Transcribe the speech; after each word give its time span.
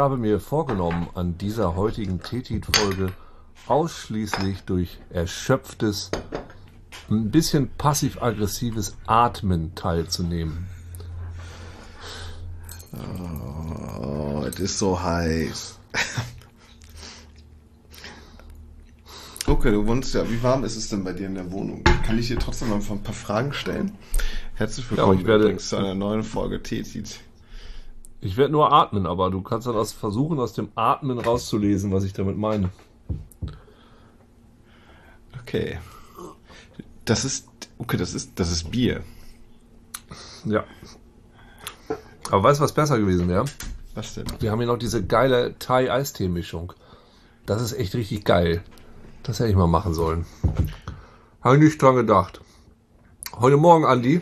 Ich 0.00 0.02
habe 0.02 0.16
mir 0.16 0.40
vorgenommen, 0.40 1.08
an 1.14 1.36
dieser 1.36 1.76
heutigen 1.76 2.22
Tetit-Folge 2.22 3.12
ausschließlich 3.66 4.62
durch 4.62 4.98
erschöpftes, 5.10 6.10
ein 7.10 7.30
bisschen 7.30 7.68
passiv-aggressives 7.76 8.96
Atmen 9.06 9.74
teilzunehmen. 9.74 10.68
Oh, 12.94 14.42
es 14.48 14.58
ist 14.58 14.78
so 14.78 15.02
heiß. 15.02 15.78
Okay, 19.46 19.70
du 19.70 19.86
wohnst 19.86 20.14
ja. 20.14 20.26
Wie 20.30 20.42
warm 20.42 20.64
ist 20.64 20.76
es 20.76 20.88
denn 20.88 21.04
bei 21.04 21.12
dir 21.12 21.26
in 21.26 21.34
der 21.34 21.52
Wohnung? 21.52 21.84
Kann 22.06 22.18
ich 22.18 22.28
dir 22.28 22.38
trotzdem 22.38 22.70
mal 22.70 22.80
ein 22.80 23.02
paar 23.02 23.12
Fragen 23.12 23.52
stellen? 23.52 23.92
Herzlich 24.54 24.90
willkommen 24.90 25.16
Ja, 25.16 25.20
ich 25.20 25.26
werde- 25.26 25.44
übrigens 25.44 25.68
zu 25.68 25.76
einer 25.76 25.94
neuen 25.94 26.22
Folge 26.22 26.62
Tetit. 26.62 27.20
Ich 28.22 28.36
werde 28.36 28.52
nur 28.52 28.72
atmen, 28.72 29.06
aber 29.06 29.30
du 29.30 29.40
kannst 29.40 29.66
dann 29.66 29.76
aus 29.76 29.92
versuchen, 29.92 30.38
aus 30.38 30.52
dem 30.52 30.70
Atmen 30.74 31.18
rauszulesen, 31.18 31.90
was 31.90 32.04
ich 32.04 32.12
damit 32.12 32.36
meine. 32.36 32.70
Okay. 35.40 35.78
Das 37.04 37.24
ist. 37.24 37.48
Okay, 37.78 37.96
das 37.96 38.14
ist. 38.14 38.38
Das 38.38 38.52
ist 38.52 38.70
Bier. 38.70 39.02
Ja. 40.44 40.64
Aber 42.30 42.42
weißt 42.42 42.60
du, 42.60 42.64
was 42.64 42.74
besser 42.74 42.98
gewesen 42.98 43.28
wäre? 43.28 43.46
Was 43.94 44.14
denn? 44.14 44.26
Wir 44.38 44.50
haben 44.50 44.58
hier 44.58 44.68
noch 44.68 44.78
diese 44.78 45.04
geile 45.04 45.58
Thai-Eistee-Mischung. 45.58 46.74
Das 47.46 47.62
ist 47.62 47.72
echt 47.72 47.94
richtig 47.94 48.24
geil. 48.24 48.62
Das 49.22 49.40
hätte 49.40 49.50
ich 49.50 49.56
mal 49.56 49.66
machen 49.66 49.94
sollen. 49.94 50.26
Habe 51.40 51.56
ich 51.56 51.62
nicht 51.62 51.82
dran 51.82 51.96
gedacht. 51.96 52.40
Heute 53.34 53.56
Morgen, 53.56 53.84
Andi, 53.84 54.20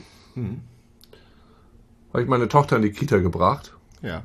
habe 2.13 2.23
ich 2.23 2.29
meine 2.29 2.49
Tochter 2.49 2.77
in 2.77 2.83
die 2.83 2.93
Kita 2.93 3.19
gebracht. 3.19 3.77
Ja. 4.03 4.23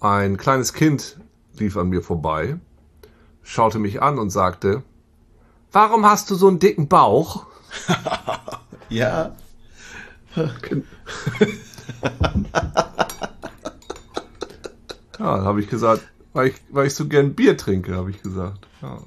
Ein 0.00 0.36
kleines 0.36 0.72
Kind 0.72 1.18
lief 1.54 1.76
an 1.76 1.88
mir 1.88 2.02
vorbei, 2.02 2.58
schaute 3.42 3.78
mich 3.78 4.02
an 4.02 4.18
und 4.18 4.30
sagte, 4.30 4.82
Warum 5.70 6.04
hast 6.04 6.30
du 6.30 6.34
so 6.34 6.48
einen 6.48 6.58
dicken 6.58 6.88
Bauch? 6.88 7.46
Ja. 8.88 9.34
Ja, 15.18 15.44
habe 15.44 15.60
ich 15.60 15.70
gesagt, 15.70 16.02
weil 16.32 16.48
ich, 16.48 16.54
weil 16.70 16.88
ich 16.88 16.94
so 16.94 17.06
gern 17.06 17.34
Bier 17.34 17.56
trinke, 17.56 17.94
habe 17.94 18.10
ich 18.10 18.20
gesagt. 18.22 18.66
Ja. 18.80 18.98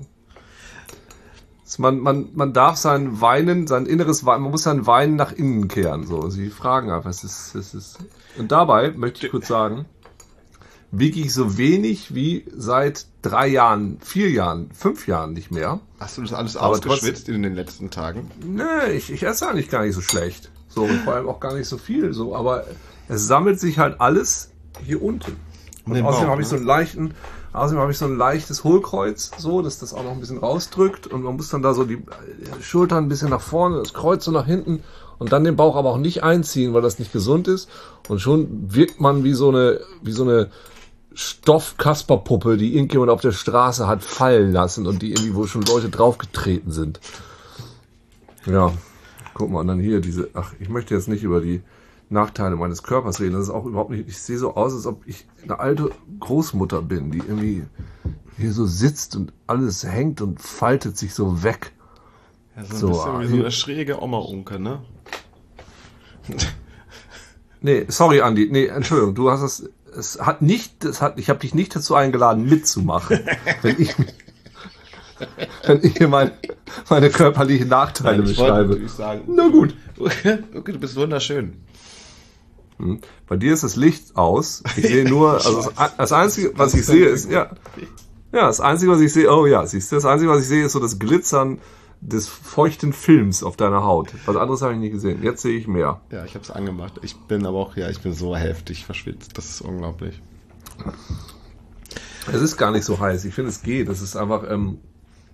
Man, 1.77 1.99
man, 1.99 2.29
man 2.33 2.53
darf 2.53 2.77
sein 2.77 3.21
Weinen, 3.21 3.65
sein 3.65 3.87
inneres 3.87 4.25
Weinen, 4.25 4.43
man 4.43 4.51
muss 4.51 4.63
sein 4.63 4.85
Weinen 4.85 5.15
nach 5.15 5.31
innen 5.31 5.67
kehren. 5.67 6.05
So. 6.05 6.29
Sie 6.29 6.49
fragen 6.49 6.91
einfach, 6.91 7.09
es 7.09 7.23
ist, 7.23 7.55
es 7.55 7.73
ist. 7.73 7.97
Und 8.37 8.51
dabei 8.51 8.91
möchte 8.91 9.25
ich 9.25 9.31
kurz 9.31 9.47
sagen, 9.47 9.85
wiege 10.91 11.19
ich 11.19 11.33
so 11.33 11.57
wenig 11.57 12.13
wie 12.13 12.45
seit 12.55 13.07
drei 13.21 13.47
Jahren, 13.47 13.97
vier 14.01 14.29
Jahren, 14.29 14.69
fünf 14.71 15.07
Jahren 15.07 15.33
nicht 15.33 15.51
mehr. 15.51 15.79
Hast 15.99 16.17
du 16.17 16.21
das 16.21 16.33
alles 16.33 16.55
Aber 16.55 16.69
ausgeschwitzt 16.69 17.27
in 17.29 17.41
den 17.43 17.55
letzten 17.55 17.89
Tagen? 17.89 18.29
Nee, 18.43 18.93
ich, 18.95 19.11
ich 19.11 19.23
esse 19.23 19.47
eigentlich 19.47 19.69
gar 19.69 19.83
nicht 19.83 19.95
so 19.95 20.01
schlecht. 20.01 20.51
So, 20.69 20.83
und 20.83 21.01
vor 21.01 21.13
allem 21.13 21.27
auch 21.27 21.39
gar 21.39 21.55
nicht 21.55 21.67
so 21.67 21.77
viel. 21.77 22.13
So, 22.13 22.35
aber 22.35 22.65
es 23.07 23.27
sammelt 23.27 23.59
sich 23.59 23.79
halt 23.79 23.99
alles 24.01 24.51
hier 24.83 25.01
unten. 25.01 25.35
Und 25.85 26.01
außerdem 26.01 26.29
habe 26.29 26.41
ich 26.41 26.47
so 26.47 26.55
ne? 26.55 26.59
einen 26.59 26.67
leichten, 26.67 27.13
außerdem 27.55 27.81
habe 27.81 27.91
ich 27.91 27.97
so 27.97 28.05
ein 28.05 28.17
leichtes 28.17 28.63
Hohlkreuz, 28.63 29.31
so, 29.37 29.61
dass 29.61 29.79
das 29.79 29.93
auch 29.93 30.03
noch 30.03 30.11
ein 30.11 30.19
bisschen 30.19 30.37
rausdrückt. 30.37 31.07
Und 31.07 31.23
man 31.23 31.35
muss 31.35 31.49
dann 31.49 31.61
da 31.61 31.73
so 31.73 31.83
die 31.83 31.95
äh, 31.95 32.61
Schultern 32.61 33.05
ein 33.05 33.09
bisschen 33.09 33.29
nach 33.29 33.41
vorne, 33.41 33.79
das 33.79 33.93
Kreuz 33.93 34.25
so 34.25 34.31
nach 34.31 34.45
hinten 34.45 34.83
und 35.17 35.31
dann 35.31 35.43
den 35.43 35.55
Bauch 35.55 35.75
aber 35.75 35.91
auch 35.91 35.97
nicht 35.97 36.23
einziehen, 36.23 36.73
weil 36.73 36.81
das 36.81 36.99
nicht 36.99 37.13
gesund 37.13 37.47
ist. 37.47 37.69
Und 38.09 38.19
schon 38.19 38.73
wirkt 38.73 38.99
man 38.99 39.23
wie 39.23 39.33
so 39.33 39.49
eine, 39.49 39.79
wie 40.01 40.11
so 40.11 40.23
eine 40.23 40.49
Stoff-Kasperpuppe, 41.13 42.57
die 42.57 42.75
irgendjemand 42.75 43.09
auf 43.09 43.21
der 43.21 43.31
Straße 43.31 43.87
hat 43.87 44.03
fallen 44.03 44.51
lassen 44.51 44.85
und 44.85 45.01
die 45.01 45.11
irgendwie, 45.11 45.35
wo 45.35 45.47
schon 45.47 45.63
Leute 45.63 45.89
draufgetreten 45.89 46.71
sind. 46.71 46.99
Ja, 48.45 48.73
guck 49.33 49.49
mal, 49.49 49.61
und 49.61 49.67
dann 49.67 49.79
hier 49.79 50.01
diese, 50.01 50.29
ach, 50.33 50.53
ich 50.59 50.69
möchte 50.69 50.93
jetzt 50.93 51.07
nicht 51.07 51.23
über 51.23 51.39
die 51.39 51.61
Nachteile 52.09 52.55
meines 52.55 52.83
Körpers 52.83 53.19
reden. 53.19 53.33
Das 53.33 53.43
ist 53.43 53.49
auch 53.49 53.65
überhaupt 53.65 53.89
nicht, 53.91 54.07
ich 54.07 54.17
sehe 54.19 54.37
so 54.37 54.55
aus, 54.55 54.73
als 54.73 54.85
ob 54.85 55.07
ich 55.07 55.25
eine 55.43 55.59
alte 55.59 55.91
Großmutter 56.19 56.81
bin, 56.81 57.11
die 57.11 57.19
irgendwie 57.19 57.63
hier 58.37 58.51
so 58.53 58.65
sitzt 58.65 59.15
und 59.15 59.33
alles 59.47 59.83
hängt 59.83 60.21
und 60.21 60.41
faltet 60.41 60.97
sich 60.97 61.13
so 61.13 61.43
weg. 61.43 61.71
Ja, 62.55 62.63
so 62.65 62.73
ein 62.73 62.79
So, 62.79 62.87
bisschen 62.89 63.21
wie 63.21 63.27
so 63.27 63.35
eine 63.35 63.51
schräge 63.51 64.01
Oma-Unke, 64.01 64.59
ne? 64.59 64.81
Nee, 67.61 67.85
sorry, 67.87 68.21
Andi. 68.21 68.49
Nee, 68.51 68.67
Entschuldigung, 68.67 69.15
du 69.15 69.31
hast 69.31 69.41
es, 69.41 69.69
es 69.97 70.19
hat 70.21 70.41
nicht, 70.41 70.83
es 70.85 71.01
hat, 71.01 71.17
ich 71.19 71.29
habe 71.29 71.39
dich 71.39 71.53
nicht 71.55 71.75
dazu 71.75 71.95
eingeladen, 71.95 72.45
mitzumachen. 72.45 73.19
wenn 73.61 73.81
ich, 73.81 73.95
wenn 75.65 75.83
ich 75.83 75.97
hier 75.97 76.07
mein, 76.07 76.31
meine 76.89 77.09
körperlichen 77.09 77.69
Nachteile 77.69 78.23
ich 78.23 78.37
wollte 78.37 78.63
beschreibe. 78.63 78.69
natürlich 78.69 78.91
sagen. 78.91 79.21
Na 79.27 79.47
gut. 79.47 79.75
Okay, 79.97 80.73
du 80.73 80.79
bist 80.79 80.97
wunderschön. 80.97 81.64
Bei 83.27 83.37
dir 83.37 83.53
ist 83.53 83.63
das 83.63 83.75
Licht 83.75 84.15
aus. 84.15 84.63
Ich 84.75 84.87
sehe 84.87 85.07
nur, 85.07 85.33
also 85.45 85.69
das, 85.69 85.95
das 85.97 86.11
Einzige, 86.11 86.51
was 86.57 86.73
ich 86.73 86.85
sehe, 86.85 87.07
ist, 87.07 87.29
ja, 87.29 87.51
ja, 88.31 88.47
das 88.47 88.59
Einzige, 88.59 88.91
was 88.91 88.99
ich 88.99 89.13
sehe, 89.13 89.31
oh 89.31 89.45
ja, 89.45 89.65
siehst 89.65 89.91
du, 89.91 89.95
das 89.95 90.05
Einzige, 90.05 90.29
was 90.29 90.41
ich 90.41 90.47
sehe, 90.47 90.65
ist 90.65 90.73
so 90.73 90.79
das 90.79 90.99
Glitzern 90.99 91.59
des 92.01 92.27
feuchten 92.27 92.93
Films 92.93 93.43
auf 93.43 93.57
deiner 93.57 93.83
Haut. 93.83 94.09
Was 94.25 94.35
anderes 94.35 94.61
habe 94.61 94.73
ich 94.73 94.79
nicht 94.79 94.91
gesehen. 94.91 95.23
Jetzt 95.23 95.41
sehe 95.41 95.57
ich 95.57 95.67
mehr. 95.67 96.01
Ja, 96.11 96.25
ich 96.25 96.35
habe 96.35 96.43
es 96.43 96.51
angemacht. 96.51 96.99
Ich 97.01 97.15
bin 97.15 97.45
aber 97.45 97.57
auch, 97.57 97.75
ja, 97.77 97.89
ich 97.89 98.01
bin 98.01 98.13
so 98.13 98.35
heftig 98.35 98.85
verschwitzt. 98.85 99.37
Das 99.37 99.49
ist 99.49 99.61
unglaublich. 99.61 100.21
Es 102.27 102.41
ist 102.41 102.57
gar 102.57 102.71
nicht 102.71 102.83
so 102.83 102.99
heiß. 102.99 103.25
Ich 103.25 103.33
finde, 103.33 103.49
es 103.49 103.61
geht. 103.63 103.87
Es 103.87 104.01
ist 104.01 104.15
einfach, 104.15 104.43
ähm, 104.49 104.79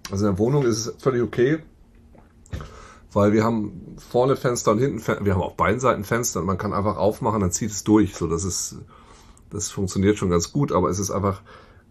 also 0.10 0.28
in 0.28 0.34
der 0.34 0.40
Wohnung 0.40 0.64
ist 0.64 0.86
es 0.86 0.96
völlig 1.02 1.22
okay. 1.22 1.60
Weil 3.14 3.34
wir 3.34 3.44
haben 3.44 3.98
vorne 4.10 4.36
Fenster 4.36 4.72
und 4.72 4.80
hinten 4.80 5.00
Fenster. 5.00 5.26
Wir 5.26 5.34
haben 5.34 5.42
auf 5.42 5.58
beiden 5.58 5.80
Seiten 5.80 6.04
Fenster 6.04 6.40
und 6.40 6.46
man 6.46 6.58
kann 6.58 6.74
einfach 6.74 6.98
aufmachen, 6.98 7.42
dann 7.42 7.52
zieht 7.52 7.72
es 7.72 7.84
durch. 7.84 8.16
So, 8.16 8.28
das 8.28 8.44
ist, 8.44 8.78
das 9.50 9.70
funktioniert 9.70 10.18
schon 10.18 10.30
ganz 10.30 10.52
gut, 10.52 10.72
aber 10.72 10.90
es 10.90 11.00
ist 11.00 11.12
einfach, 11.12 11.42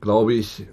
glaube 0.01 0.33
ich, 0.33 0.67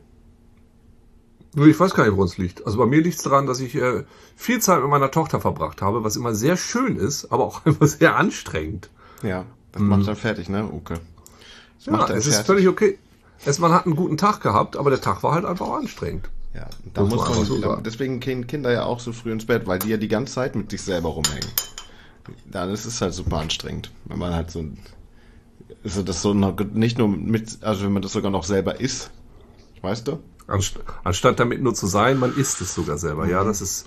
nur 1.57 1.66
ich 1.66 1.80
weiß 1.80 1.96
gar 1.96 2.06
nicht, 2.06 2.16
woran 2.16 2.28
es 2.28 2.38
liegt. 2.38 2.66
Also 2.66 2.78
bei 2.78 2.86
mir 2.86 3.02
liegt 3.02 3.18
es 3.18 3.24
daran, 3.24 3.47
dass 3.47 3.59
ich 3.59 3.75
äh, 3.75 4.03
viel 4.36 4.59
Zeit 4.59 4.81
mit 4.81 4.90
meiner 4.90 5.09
Tochter 5.09 5.41
verbracht 5.41 5.81
habe, 5.81 6.03
was 6.03 6.16
immer 6.16 6.36
sehr 6.36 6.56
schön 6.56 6.97
ist, 6.97 7.31
aber 7.31 7.46
auch 7.46 7.62
immer 7.66 7.88
sehr 7.88 8.16
anstrengend. 8.16 8.90
Ja, 9.24 9.46
das 9.72 9.81
macht 9.81 10.07
dann 10.07 10.16
fertig, 10.16 10.50
ne, 10.50 10.66
Uke? 10.66 11.00
Das 11.78 11.86
Ja, 11.86 12.09
es 12.09 12.28
ist 12.28 12.36
fertig. 12.36 12.46
völlig 12.46 12.68
okay. 12.68 13.00
Es, 13.46 13.59
man 13.59 13.72
hat 13.72 13.86
einen 13.86 13.96
guten 13.96 14.18
Tag 14.18 14.41
gehabt, 14.41 14.78
aber 14.78 14.90
der 14.90 15.02
Tag 15.02 15.24
war 15.24 15.34
halt 15.34 15.46
einfach 15.46 15.69
anstrengend. 15.69 16.30
Ja, 16.57 16.68
da 16.95 17.03
Muss 17.03 17.13
muss 17.13 17.29
man 17.29 17.45
so 17.45 17.59
sagen. 17.59 17.84
deswegen 17.84 18.19
gehen 18.19 18.47
Kinder 18.47 18.72
ja 18.72 18.84
auch 18.85 19.00
so 19.00 19.13
früh 19.13 19.31
ins 19.31 19.45
Bett, 19.45 19.68
weil 19.68 19.78
die 19.78 19.90
ja 19.90 19.97
die 19.97 20.07
ganze 20.07 20.34
Zeit 20.34 20.56
mit 20.56 20.72
sich 20.72 20.81
selber 20.81 21.09
rumhängen. 21.09 21.51
Dann 22.45 22.72
ist 22.72 22.85
es 22.85 23.00
halt 23.00 23.13
super 23.13 23.38
anstrengend, 23.38 23.91
wenn 24.06 24.18
man 24.18 24.34
halt 24.34 24.50
so, 24.50 24.66
also 25.84 26.01
das 26.01 26.23
so 26.23 26.34
noch, 26.34 26.57
nicht 26.73 26.97
nur 26.97 27.09
mit, 27.09 27.59
also 27.62 27.85
wenn 27.85 27.94
man 27.94 28.01
das 28.01 28.13
sogar 28.13 28.31
noch 28.31 28.44
selber 28.44 28.79
isst, 28.79 29.12
weißt 29.84 30.07
du? 30.07 30.19
Anst 30.47 30.79
anstatt 31.03 31.40
damit 31.40 31.62
nur 31.62 31.75
zu 31.75 31.85
sein, 31.85 32.18
man 32.18 32.35
isst 32.35 32.59
es 32.62 32.74
sogar 32.74 32.97
selber. 32.97 33.28
Ja, 33.28 33.44
das 33.44 33.62
ist, 33.62 33.85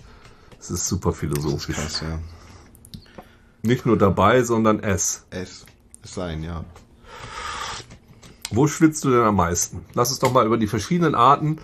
das 0.59 0.71
ist 0.71 0.87
super 0.87 1.13
philosophisch. 1.13 1.75
Krass, 1.75 2.03
ja. 2.03 2.21
Nicht 3.63 3.85
nur 3.85 3.99
dabei, 3.99 4.45
sondern 4.45 4.79
es. 4.81 5.27
Es, 5.31 5.67
es 6.05 6.15
sein, 6.15 6.45
ja. 6.45 6.65
Wo 8.53 8.69
schwitzt 8.69 9.05
du 9.05 9.11
denn 9.11 9.23
am 9.23 9.37
meisten? 9.37 9.85
Lass 9.95 10.11
uns 10.11 10.21
doch 10.21 10.33
mal 10.33 10.47
über 10.47 10.57
die 10.57 10.67
verschiedenen 10.69 11.15
Arten 11.15 11.59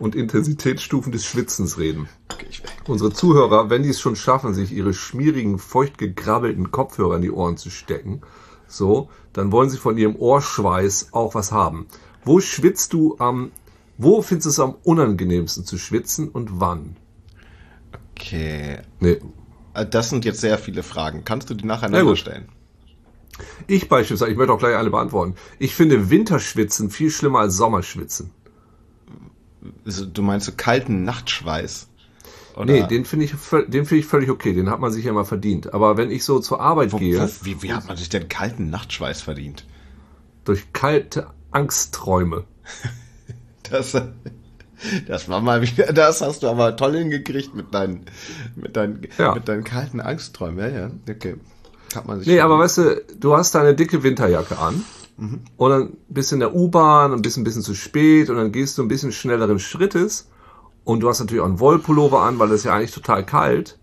und 0.00 0.16
Intensitätsstufen 0.16 1.12
des 1.12 1.24
Schwitzens 1.24 1.78
reden. 1.78 2.08
Okay. 2.32 2.46
Unsere 2.88 3.12
Zuhörer, 3.12 3.70
wenn 3.70 3.82
die 3.82 3.90
es 3.90 4.00
schon 4.00 4.16
schaffen, 4.16 4.54
sich 4.54 4.72
ihre 4.72 4.94
schmierigen, 4.94 5.58
feucht 5.58 5.98
gegrabbelten 5.98 6.70
Kopfhörer 6.72 7.16
in 7.16 7.22
die 7.22 7.30
Ohren 7.30 7.56
zu 7.56 7.70
stecken, 7.70 8.22
so, 8.66 9.10
dann 9.32 9.52
wollen 9.52 9.70
sie 9.70 9.76
von 9.78 9.96
ihrem 9.98 10.16
Ohrschweiß 10.16 11.08
auch 11.12 11.34
was 11.34 11.52
haben. 11.52 11.86
Wo 12.24 12.40
schwitzt 12.40 12.92
du 12.92 13.16
am, 13.18 13.52
wo 13.98 14.22
findest 14.22 14.46
du 14.46 14.50
es 14.50 14.60
am 14.60 14.74
unangenehmsten 14.84 15.64
zu 15.64 15.78
schwitzen 15.78 16.28
und 16.28 16.60
wann? 16.60 16.96
Okay. 18.14 18.78
Nee, 19.00 19.18
Äh, 19.74 19.86
Das 19.86 20.10
sind 20.10 20.24
jetzt 20.24 20.40
sehr 20.40 20.58
viele 20.58 20.82
Fragen. 20.82 21.24
Kannst 21.24 21.50
du 21.50 21.54
die 21.54 21.64
Na 21.66 21.74
nacheinander 21.74 22.16
stellen? 22.16 22.48
Ich 23.66 23.88
beispielsweise, 23.88 24.30
ich 24.30 24.36
möchte 24.36 24.52
auch 24.52 24.58
gleich 24.58 24.76
alle 24.76 24.90
beantworten. 24.90 25.34
Ich 25.58 25.74
finde 25.74 26.10
Winterschwitzen 26.10 26.90
viel 26.90 27.10
schlimmer 27.10 27.40
als 27.40 27.56
Sommerschwitzen. 27.56 28.30
Also, 29.84 30.06
du 30.06 30.22
meinst 30.22 30.46
so 30.46 30.52
kalten 30.56 31.04
Nachtschweiß? 31.04 31.88
Oder 32.56 32.64
Nee, 32.72 32.82
den 32.86 33.04
finde 33.04 33.26
ich, 33.26 33.32
den 33.32 33.86
finde 33.86 33.96
ich 33.96 34.06
völlig 34.06 34.28
okay. 34.30 34.52
Den 34.52 34.70
hat 34.70 34.80
man 34.80 34.90
sich 34.92 35.04
ja 35.04 35.12
mal 35.12 35.24
verdient. 35.24 35.72
Aber 35.72 35.96
wenn 35.96 36.10
ich 36.10 36.24
so 36.24 36.40
zur 36.40 36.60
Arbeit 36.60 36.92
wo, 36.92 36.98
gehe, 36.98 37.20
wo, 37.20 37.28
wie, 37.44 37.62
wie 37.62 37.72
hat 37.72 37.86
man 37.86 37.96
sich 37.96 38.08
denn 38.08 38.28
kalten 38.28 38.70
Nachtschweiß 38.70 39.22
verdient? 39.22 39.64
durch 40.44 40.72
kalte 40.72 41.26
Angstträume. 41.50 42.44
Das, 43.70 43.96
das 45.06 45.28
war 45.28 45.40
mal 45.40 45.62
wieder, 45.62 45.92
das 45.92 46.22
hast 46.22 46.42
du 46.42 46.48
aber 46.48 46.76
toll 46.76 46.96
hingekriegt 46.96 47.54
mit 47.54 47.72
deinen, 47.72 48.06
mit 48.56 48.74
deinen, 48.76 49.06
Ja. 49.16 49.32
mit 49.34 49.46
deinen 49.46 49.62
kalten 49.62 50.00
Angstträumen. 50.00 50.58
Ja, 50.58 50.68
ja, 50.68 50.90
okay. 51.08 51.36
Hat 51.94 52.06
man 52.08 52.18
sich 52.18 52.26
Nee, 52.26 52.36
schon- 52.38 52.44
aber 52.46 52.58
weißt 52.58 52.78
du, 52.78 53.04
du 53.18 53.36
hast 53.36 53.54
deine 53.54 53.74
dicke 53.74 54.02
Winterjacke 54.02 54.58
an 54.58 54.82
und 55.56 55.70
dann 55.70 55.96
bist 56.08 56.30
du 56.30 56.36
in 56.36 56.40
der 56.40 56.54
U-Bahn 56.54 57.12
und 57.12 57.22
bist 57.22 57.36
ein 57.36 57.44
bisschen 57.44 57.62
zu 57.62 57.74
spät 57.74 58.30
und 58.30 58.36
dann 58.36 58.52
gehst 58.52 58.78
du 58.78 58.82
ein 58.82 58.88
bisschen 58.88 59.12
schnelleren 59.12 59.58
Schrittes. 59.58 60.28
Und 60.84 61.00
du 61.00 61.08
hast 61.08 61.20
natürlich 61.20 61.42
auch 61.42 61.46
einen 61.46 61.60
Wollpullover 61.60 62.22
an, 62.22 62.38
weil 62.38 62.50
es 62.52 62.64
ja 62.64 62.74
eigentlich 62.74 62.92
total 62.92 63.24
kalt. 63.24 63.78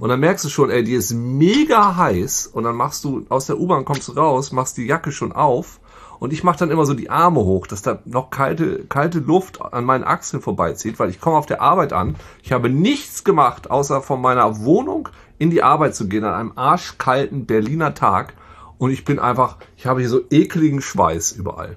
Und 0.00 0.08
dann 0.08 0.20
merkst 0.20 0.44
du 0.44 0.48
schon, 0.48 0.70
ey, 0.70 0.82
die 0.82 0.94
ist 0.94 1.12
mega 1.12 1.96
heiß. 1.96 2.48
Und 2.48 2.64
dann 2.64 2.74
machst 2.74 3.04
du 3.04 3.26
aus 3.28 3.46
der 3.46 3.58
U-Bahn 3.58 3.84
kommst 3.84 4.08
du 4.08 4.12
raus, 4.12 4.50
machst 4.52 4.76
die 4.76 4.86
Jacke 4.86 5.12
schon 5.12 5.32
auf. 5.32 5.80
Und 6.18 6.32
ich 6.32 6.42
mache 6.42 6.58
dann 6.58 6.70
immer 6.70 6.84
so 6.84 6.94
die 6.94 7.10
Arme 7.10 7.40
hoch, 7.40 7.66
dass 7.66 7.82
da 7.82 8.00
noch 8.04 8.30
kalte 8.30 8.84
kalte 8.86 9.20
Luft 9.20 9.62
an 9.62 9.84
meinen 9.84 10.02
Achseln 10.02 10.42
vorbeizieht, 10.42 10.98
weil 10.98 11.10
ich 11.10 11.20
komme 11.20 11.36
auf 11.36 11.46
der 11.46 11.62
Arbeit 11.62 11.92
an. 11.92 12.16
Ich 12.42 12.50
habe 12.50 12.68
nichts 12.68 13.22
gemacht, 13.22 13.70
außer 13.70 14.02
von 14.02 14.20
meiner 14.20 14.64
Wohnung 14.64 15.10
in 15.38 15.50
die 15.50 15.62
Arbeit 15.62 15.94
zu 15.94 16.08
gehen 16.08 16.24
an 16.24 16.34
einem 16.34 16.52
arschkalten 16.56 17.46
Berliner 17.46 17.94
Tag 17.94 18.34
und 18.78 18.90
ich 18.90 19.04
bin 19.04 19.18
einfach, 19.18 19.58
ich 19.76 19.86
habe 19.86 20.00
hier 20.00 20.08
so 20.08 20.22
ekligen 20.30 20.80
Schweiß 20.80 21.32
überall. 21.32 21.76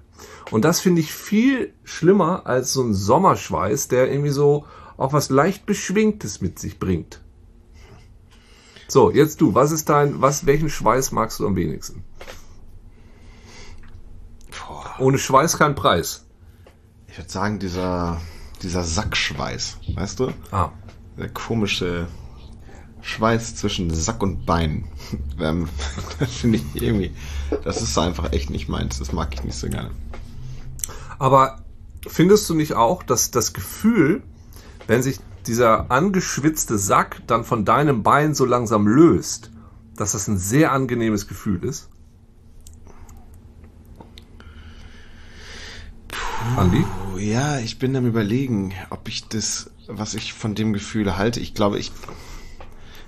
Und 0.52 0.66
das 0.66 0.80
finde 0.80 1.02
ich 1.02 1.12
viel 1.12 1.74
schlimmer 1.84 2.46
als 2.46 2.74
so 2.74 2.84
ein 2.84 2.94
Sommerschweiß, 2.94 3.88
der 3.88 4.12
irgendwie 4.12 4.30
so 4.30 4.66
auch 4.98 5.14
was 5.14 5.30
leicht 5.30 5.66
beschwingtes 5.66 6.42
mit 6.42 6.60
sich 6.60 6.78
bringt. 6.78 7.22
So, 8.88 9.10
jetzt 9.10 9.42
du, 9.42 9.56
was 9.56 9.72
ist 9.72 9.90
dein, 9.90 10.22
was, 10.22 10.46
welchen 10.46 10.70
Schweiß 10.70 11.12
magst 11.12 11.40
du 11.40 11.48
am 11.48 11.56
wenigsten? 11.56 12.04
Ohne 15.00 15.18
Schweiß 15.18 15.58
kein 15.58 15.74
Preis. 15.74 16.26
Ich 17.08 17.18
würde 17.18 17.30
sagen, 17.30 17.58
dieser, 17.58 18.22
dieser 18.62 18.84
Sackschweiß, 18.84 19.78
weißt 19.96 20.20
du? 20.20 20.34
Ah. 20.52 20.70
Der 21.18 21.30
komische 21.30 22.08
Schweiß 23.02 23.56
zwischen 23.56 23.94
Sack 23.94 24.22
und 24.22 24.46
Bein. 24.46 24.86
Ähm, 25.40 25.68
das 26.20 26.32
finde 26.36 26.60
ich 26.60 26.82
irgendwie, 26.82 27.12
das 27.64 27.82
ist 27.82 27.98
einfach 27.98 28.32
echt 28.32 28.52
nicht 28.52 28.70
meins. 28.70 29.00
Das 29.00 29.12
mag 29.12 29.34
ich 29.34 29.44
nicht 29.44 29.58
so 29.58 29.68
gerne. 29.68 29.90
Aber 31.18 31.64
findest 32.08 32.48
du 32.50 32.54
nicht 32.54 32.74
auch, 32.74 33.02
dass 33.02 33.32
das 33.32 33.54
Gefühl, 33.54 34.22
wenn 34.86 35.02
sich 35.02 35.20
dieser 35.48 35.90
angeschwitzte 35.90 36.78
Sack 36.78 37.24
dann 37.28 37.44
von 37.44 37.66
deinem 37.66 38.04
Bein 38.04 38.36
so 38.36 38.46
langsam 38.46 38.88
löst, 38.88 39.52
dass 39.96 40.12
das 40.12 40.28
ein 40.28 40.38
sehr 40.38 40.72
angenehmes 40.72 41.28
Gefühl 41.28 41.64
ist? 41.64 41.90
Andi? 46.58 46.86
Ja, 47.18 47.60
ich 47.60 47.80
bin 47.80 47.96
am 47.96 48.06
überlegen, 48.06 48.74
ob 48.90 49.08
ich 49.08 49.28
das, 49.28 49.70
was 49.88 50.14
ich 50.16 50.34
von 50.34 50.56
dem 50.56 50.74
Gefühl 50.74 51.18
halte. 51.18 51.40
Ich 51.40 51.54
glaube, 51.54 51.80
ich, 51.80 51.92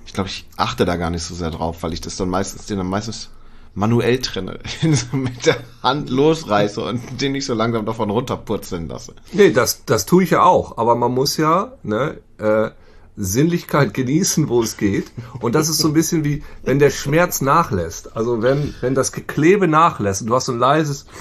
ich 0.06 0.14
glaube, 0.14 0.30
ich 0.30 0.48
achte 0.58 0.86
da 0.86 0.96
gar 0.96 1.10
nicht 1.10 1.24
so 1.24 1.36
sehr 1.36 1.52
drauf, 1.52 1.82
weil 1.82 1.94
ich 1.94 2.02
das 2.02 2.16
dann 2.16 2.30
meistens, 2.30 2.66
den 2.66 2.78
dann 2.78 2.88
meistens 2.88 3.30
manuell 3.76 4.20
trenne, 4.20 4.60
mit 5.12 5.46
der 5.46 5.58
Hand 5.82 6.10
losreiße 6.10 6.84
und 6.84 7.22
den 7.22 7.32
nicht 7.32 7.46
so 7.46 7.54
langsam 7.54 7.86
davon 7.86 8.10
runterpurzeln 8.10 8.88
lasse. 8.88 9.16
Nee, 9.32 9.52
das, 9.52 9.86
das 9.86 10.06
tue 10.06 10.24
ich 10.24 10.32
ja 10.32 10.44
auch. 10.44 10.78
Aber 10.78 10.96
man 10.96 11.12
muss 11.14 11.38
ja 11.38 11.74
ne, 11.84 12.20
äh, 12.38 12.70
Sinnlichkeit 13.16 13.94
genießen, 13.94 14.50
wo 14.50 14.62
es 14.62 14.78
geht. 14.78 15.12
Und 15.40 15.56
das 15.56 15.70
ist 15.70 15.80
so 15.80 15.88
ein 15.88 15.94
bisschen 15.94 16.24
wie, 16.24 16.44
wenn 16.64 16.80
der 16.80 16.92
Schmerz 16.92 17.42
nachlässt. 17.42 18.16
Also 18.16 18.42
wenn, 18.42 18.74
wenn 18.82 18.96
das 18.96 19.12
Geklebe 19.12 19.68
nachlässt 19.68 20.22
und 20.22 20.28
du 20.28 20.36
hast 20.36 20.46
so 20.46 20.52
ein 20.52 20.60
leises... 20.60 21.06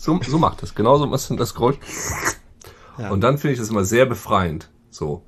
So, 0.00 0.18
so 0.26 0.38
macht 0.38 0.62
das. 0.62 0.74
Genauso 0.74 1.12
ist 1.12 1.30
das 1.36 1.54
Geräusch. 1.54 1.76
Ja. 2.98 3.10
Und 3.10 3.20
dann 3.20 3.36
finde 3.36 3.52
ich 3.52 3.58
das 3.58 3.68
immer 3.68 3.84
sehr 3.84 4.06
befreiend. 4.06 4.70
So. 4.90 5.22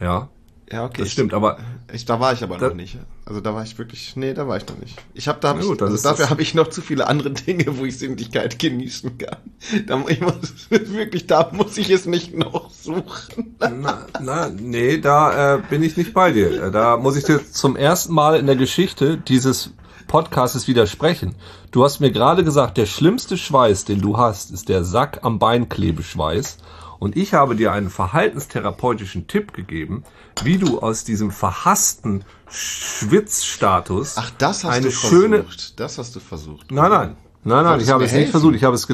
Ja. 0.00 0.30
Ja, 0.70 0.84
okay. 0.84 1.02
Das 1.02 1.12
stimmt, 1.12 1.32
aber 1.32 1.58
Ich, 1.92 2.04
da 2.06 2.18
war 2.18 2.32
ich 2.32 2.42
aber 2.42 2.58
Da- 2.58 2.68
noch 2.68 2.74
nicht. 2.74 2.98
Also 3.24 3.40
da 3.40 3.54
war 3.54 3.62
ich 3.62 3.76
wirklich, 3.78 4.14
nee, 4.16 4.34
da 4.34 4.46
war 4.48 4.56
ich 4.56 4.66
noch 4.68 4.78
nicht. 4.78 4.96
Ich 5.14 5.28
habe 5.28 5.38
da, 5.40 5.50
hab 5.50 5.60
ich, 5.60 5.66
gut, 5.66 5.80
dann 5.80 5.90
also 5.90 6.08
dafür 6.08 6.28
habe 6.30 6.42
ich 6.42 6.54
noch 6.54 6.68
zu 6.68 6.80
viele 6.80 7.06
andere 7.06 7.30
Dinge, 7.46 7.78
wo 7.78 7.84
ich 7.84 7.98
Sinnlichkeit 7.98 8.58
genießen 8.58 9.16
kann. 9.18 9.38
Da 9.86 10.02
ich 10.08 10.20
muss 10.20 10.34
wirklich, 10.70 11.26
da 11.28 11.50
muss 11.52 11.76
ich 11.78 11.90
es 11.90 12.06
nicht 12.06 12.34
noch 12.36 12.70
suchen. 12.70 13.56
Na, 13.60 14.06
na, 14.20 14.48
nee, 14.48 14.98
da 14.98 15.54
äh, 15.56 15.62
bin 15.70 15.82
ich 15.84 15.96
nicht 15.96 16.14
bei 16.14 16.32
dir. 16.32 16.70
Da 16.70 16.96
muss 16.96 17.16
ich 17.16 17.24
dir 17.24 17.40
zum 17.50 17.76
ersten 17.76 18.12
Mal 18.12 18.36
in 18.36 18.46
der 18.46 18.56
Geschichte 18.56 19.16
dieses 19.18 19.70
Podcasts 20.08 20.66
widersprechen. 20.68 21.34
Du 21.72 21.84
hast 21.84 21.98
mir 22.00 22.10
gerade 22.12 22.44
gesagt, 22.44 22.76
der 22.76 22.86
schlimmste 22.86 23.36
Schweiß, 23.36 23.84
den 23.84 24.00
du 24.00 24.16
hast, 24.18 24.50
ist 24.52 24.68
der 24.68 24.84
Sack 24.84 25.20
am 25.22 25.38
Beinklebeschweiß. 25.38 26.58
Und 26.98 27.16
ich 27.16 27.34
habe 27.34 27.56
dir 27.56 27.72
einen 27.72 27.90
verhaltenstherapeutischen 27.90 29.26
Tipp 29.26 29.52
gegeben, 29.52 30.04
wie 30.42 30.58
du 30.58 30.78
aus 30.80 31.04
diesem 31.04 31.30
verhassten 31.30 32.24
Schwitzstatus 32.48 34.14
Ach, 34.16 34.30
das 34.38 34.64
hast 34.64 34.72
eine 34.72 34.86
du 34.86 34.92
schöne 34.92 35.42
versucht. 35.44 35.80
Das 35.80 35.98
hast 35.98 36.16
du 36.16 36.20
versucht. 36.20 36.70
Nein, 36.70 36.90
nein. 36.90 37.16
Nein, 37.44 37.64
nein, 37.64 37.80
ich 37.80 37.90
habe 37.90 38.04
es 38.04 38.10
nicht 38.10 38.18
helfen? 38.18 38.30
versucht. 38.32 38.56
Ich 38.56 38.64
habe 38.64 38.74
es 38.74 38.88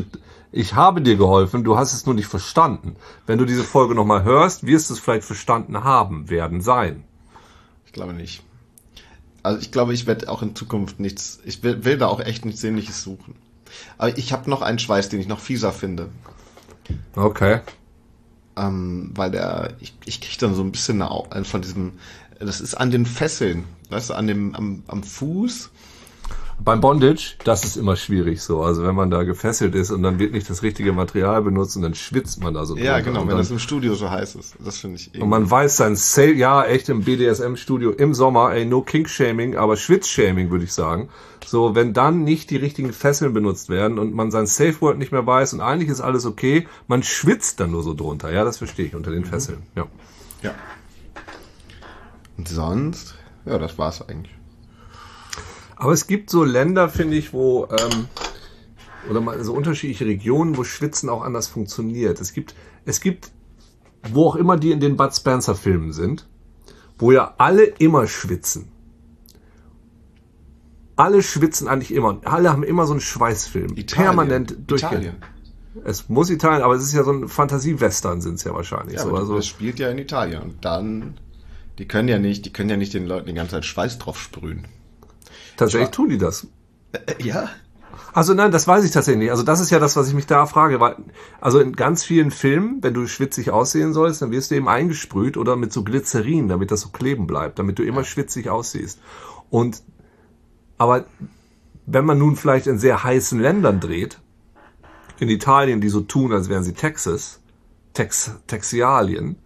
ich 0.54 0.74
habe 0.74 1.00
dir 1.00 1.16
geholfen, 1.16 1.64
du 1.64 1.78
hast 1.78 1.94
es 1.94 2.04
nur 2.04 2.14
nicht 2.14 2.26
verstanden. 2.26 2.96
Wenn 3.26 3.38
du 3.38 3.46
diese 3.46 3.64
Folge 3.64 3.94
nochmal 3.94 4.24
hörst, 4.24 4.66
wirst 4.66 4.90
du 4.90 4.94
es 4.94 5.00
vielleicht 5.00 5.24
verstanden 5.24 5.82
haben, 5.82 6.28
werden 6.28 6.60
sein. 6.60 7.04
Ich 7.86 7.92
glaube 7.92 8.12
nicht. 8.12 8.44
Also 9.42 9.58
ich 9.58 9.72
glaube, 9.72 9.94
ich 9.94 10.06
werde 10.06 10.28
auch 10.28 10.42
in 10.42 10.54
Zukunft 10.54 11.00
nichts, 11.00 11.40
ich 11.44 11.62
will, 11.62 11.84
will 11.84 11.96
da 11.96 12.08
auch 12.08 12.20
echt 12.20 12.44
nichts 12.44 12.60
Sinnliches 12.60 13.02
suchen. 13.02 13.34
Aber 13.96 14.16
ich 14.18 14.32
habe 14.34 14.50
noch 14.50 14.60
einen 14.60 14.78
Schweiß, 14.78 15.08
den 15.08 15.20
ich 15.20 15.26
noch 15.26 15.40
fieser 15.40 15.72
finde. 15.72 16.10
Okay. 17.16 17.60
Ähm, 18.62 19.10
weil 19.14 19.30
der, 19.30 19.70
ich, 19.80 19.94
ich 20.04 20.20
kriege 20.20 20.38
dann 20.38 20.54
so 20.54 20.62
ein 20.62 20.72
bisschen 20.72 21.00
äh, 21.00 21.44
von 21.44 21.62
diesem, 21.62 21.92
das 22.38 22.60
ist 22.60 22.74
an 22.74 22.90
den 22.90 23.06
Fesseln, 23.06 23.64
weißt 23.90 24.10
du, 24.10 24.14
an 24.14 24.26
dem, 24.26 24.54
am, 24.54 24.82
am 24.86 25.02
Fuß. 25.02 25.70
Beim 26.64 26.80
Bondage, 26.80 27.34
das 27.44 27.64
ist 27.64 27.76
immer 27.76 27.96
schwierig 27.96 28.40
so. 28.42 28.62
Also 28.62 28.84
wenn 28.84 28.94
man 28.94 29.10
da 29.10 29.22
gefesselt 29.24 29.74
ist 29.74 29.90
und 29.90 30.02
dann 30.02 30.18
wird 30.18 30.32
nicht 30.32 30.48
das 30.48 30.62
richtige 30.62 30.92
Material 30.92 31.42
benutzt 31.42 31.76
und 31.76 31.82
dann 31.82 31.94
schwitzt 31.94 32.42
man 32.42 32.54
da 32.54 32.64
so 32.64 32.76
Ja, 32.76 33.00
genau, 33.00 33.26
wenn 33.26 33.36
das 33.36 33.48
dann, 33.48 33.56
im 33.56 33.58
Studio 33.58 33.94
so 33.94 34.10
heiß 34.10 34.36
ist. 34.36 34.54
Das 34.64 34.78
finde 34.78 34.96
ich 34.96 35.20
und 35.20 35.28
man 35.28 35.50
weiß 35.50 35.76
sein 35.76 35.96
Safe, 35.96 36.32
ja, 36.32 36.64
echt 36.64 36.88
im 36.88 37.02
BDSM-Studio 37.02 37.90
im 37.90 38.14
Sommer, 38.14 38.52
ey, 38.52 38.64
no 38.64 38.82
Kink-Shaming, 38.82 39.56
aber 39.56 39.76
Schwitz-Shaming, 39.76 40.50
würde 40.50 40.64
ich 40.64 40.72
sagen. 40.72 41.08
So, 41.44 41.74
wenn 41.74 41.92
dann 41.92 42.22
nicht 42.24 42.50
die 42.50 42.56
richtigen 42.56 42.92
Fesseln 42.92 43.32
benutzt 43.32 43.68
werden 43.68 43.98
und 43.98 44.14
man 44.14 44.30
sein 44.30 44.46
Safe 44.46 44.80
Word 44.80 44.98
nicht 44.98 45.12
mehr 45.12 45.26
weiß 45.26 45.54
und 45.54 45.60
eigentlich 45.60 45.90
ist 45.90 46.00
alles 46.00 46.24
okay, 46.26 46.68
man 46.86 47.02
schwitzt 47.02 47.60
dann 47.60 47.72
nur 47.72 47.82
so 47.82 47.94
drunter. 47.94 48.32
Ja, 48.32 48.44
das 48.44 48.58
verstehe 48.58 48.86
ich 48.86 48.94
unter 48.94 49.10
den 49.10 49.24
Fesseln. 49.24 49.62
Ja. 49.74 49.86
Ja. 50.42 50.54
Und 52.38 52.48
sonst, 52.48 53.14
ja, 53.44 53.58
das 53.58 53.78
war's 53.78 54.08
eigentlich. 54.08 54.32
Aber 55.82 55.94
es 55.94 56.06
gibt 56.06 56.30
so 56.30 56.44
Länder, 56.44 56.88
finde 56.88 57.16
ich, 57.16 57.32
wo 57.32 57.66
ähm, 57.66 58.06
oder 59.10 59.20
mal 59.20 59.42
so 59.42 59.52
unterschiedliche 59.52 60.06
Regionen, 60.06 60.56
wo 60.56 60.62
Schwitzen 60.62 61.08
auch 61.08 61.22
anders 61.22 61.48
funktioniert. 61.48 62.20
Es 62.20 62.32
gibt, 62.32 62.54
es 62.84 63.00
gibt, 63.00 63.32
wo 64.12 64.28
auch 64.28 64.36
immer 64.36 64.56
die 64.56 64.70
in 64.70 64.78
den 64.78 64.96
Bud 64.96 65.12
Spencer 65.12 65.56
Filmen 65.56 65.92
sind, 65.92 66.28
wo 66.98 67.10
ja 67.10 67.34
alle 67.36 67.64
immer 67.64 68.06
schwitzen. 68.06 68.68
Alle 70.94 71.20
schwitzen 71.20 71.66
eigentlich 71.66 71.92
immer. 71.92 72.10
und 72.10 72.28
Alle 72.28 72.52
haben 72.52 72.62
immer 72.62 72.86
so 72.86 72.92
einen 72.92 73.00
Schweißfilm. 73.00 73.74
Permanent 73.74 74.54
durchgehend. 74.68 75.06
Italien. 75.06 75.16
Es 75.84 76.08
muss 76.08 76.30
Italien, 76.30 76.62
aber 76.62 76.76
es 76.76 76.84
ist 76.84 76.94
ja 76.94 77.02
so 77.02 77.10
ein 77.10 77.26
Fantasie-Western 77.26 78.20
sind 78.20 78.34
es 78.34 78.44
ja 78.44 78.54
wahrscheinlich. 78.54 78.98
Ja, 78.98 79.02
so. 79.02 79.16
Also, 79.16 79.34
das 79.34 79.48
spielt 79.48 79.80
ja 79.80 79.90
in 79.90 79.98
Italien. 79.98 80.42
Und 80.42 80.64
dann, 80.64 81.14
die 81.78 81.88
können 81.88 82.06
ja 82.06 82.20
nicht, 82.20 82.44
die 82.44 82.52
können 82.52 82.70
ja 82.70 82.76
nicht 82.76 82.94
den 82.94 83.08
Leuten 83.08 83.26
die 83.26 83.34
ganze 83.34 83.56
Zeit 83.56 83.64
Schweiß 83.64 83.98
drauf 83.98 84.20
sprühen. 84.20 84.68
Tatsächlich 85.56 85.90
tun 85.90 86.08
die 86.08 86.18
das. 86.18 86.46
Äh, 86.92 87.22
ja? 87.22 87.48
Also 88.14 88.34
nein, 88.34 88.52
das 88.52 88.68
weiß 88.68 88.84
ich 88.84 88.90
tatsächlich 88.90 89.24
nicht. 89.24 89.30
Also 89.30 89.42
das 89.42 89.60
ist 89.60 89.70
ja 89.70 89.78
das, 89.78 89.96
was 89.96 90.08
ich 90.08 90.14
mich 90.14 90.26
da 90.26 90.46
frage. 90.46 90.80
Weil, 90.80 90.96
also 91.40 91.60
in 91.60 91.72
ganz 91.72 92.04
vielen 92.04 92.30
Filmen, 92.30 92.82
wenn 92.82 92.94
du 92.94 93.06
schwitzig 93.06 93.50
aussehen 93.50 93.92
sollst, 93.92 94.20
dann 94.20 94.30
wirst 94.30 94.50
du 94.50 94.54
eben 94.54 94.68
eingesprüht 94.68 95.36
oder 95.36 95.56
mit 95.56 95.72
so 95.72 95.82
Glycerin, 95.82 96.48
damit 96.48 96.70
das 96.70 96.82
so 96.82 96.90
kleben 96.90 97.26
bleibt, 97.26 97.58
damit 97.58 97.78
du 97.78 97.82
immer 97.82 98.04
schwitzig 98.04 98.50
aussiehst. 98.50 99.00
Und 99.50 99.82
aber 100.78 101.06
wenn 101.86 102.04
man 102.04 102.18
nun 102.18 102.36
vielleicht 102.36 102.66
in 102.66 102.78
sehr 102.78 103.02
heißen 103.02 103.40
Ländern 103.40 103.80
dreht, 103.80 104.18
in 105.18 105.28
Italien, 105.28 105.80
die 105.80 105.88
so 105.88 106.00
tun, 106.00 106.32
als 106.32 106.48
wären 106.48 106.64
sie 106.64 106.72
Texas, 106.72 107.40
Tex, 107.92 108.32
Texialien, 108.46 109.36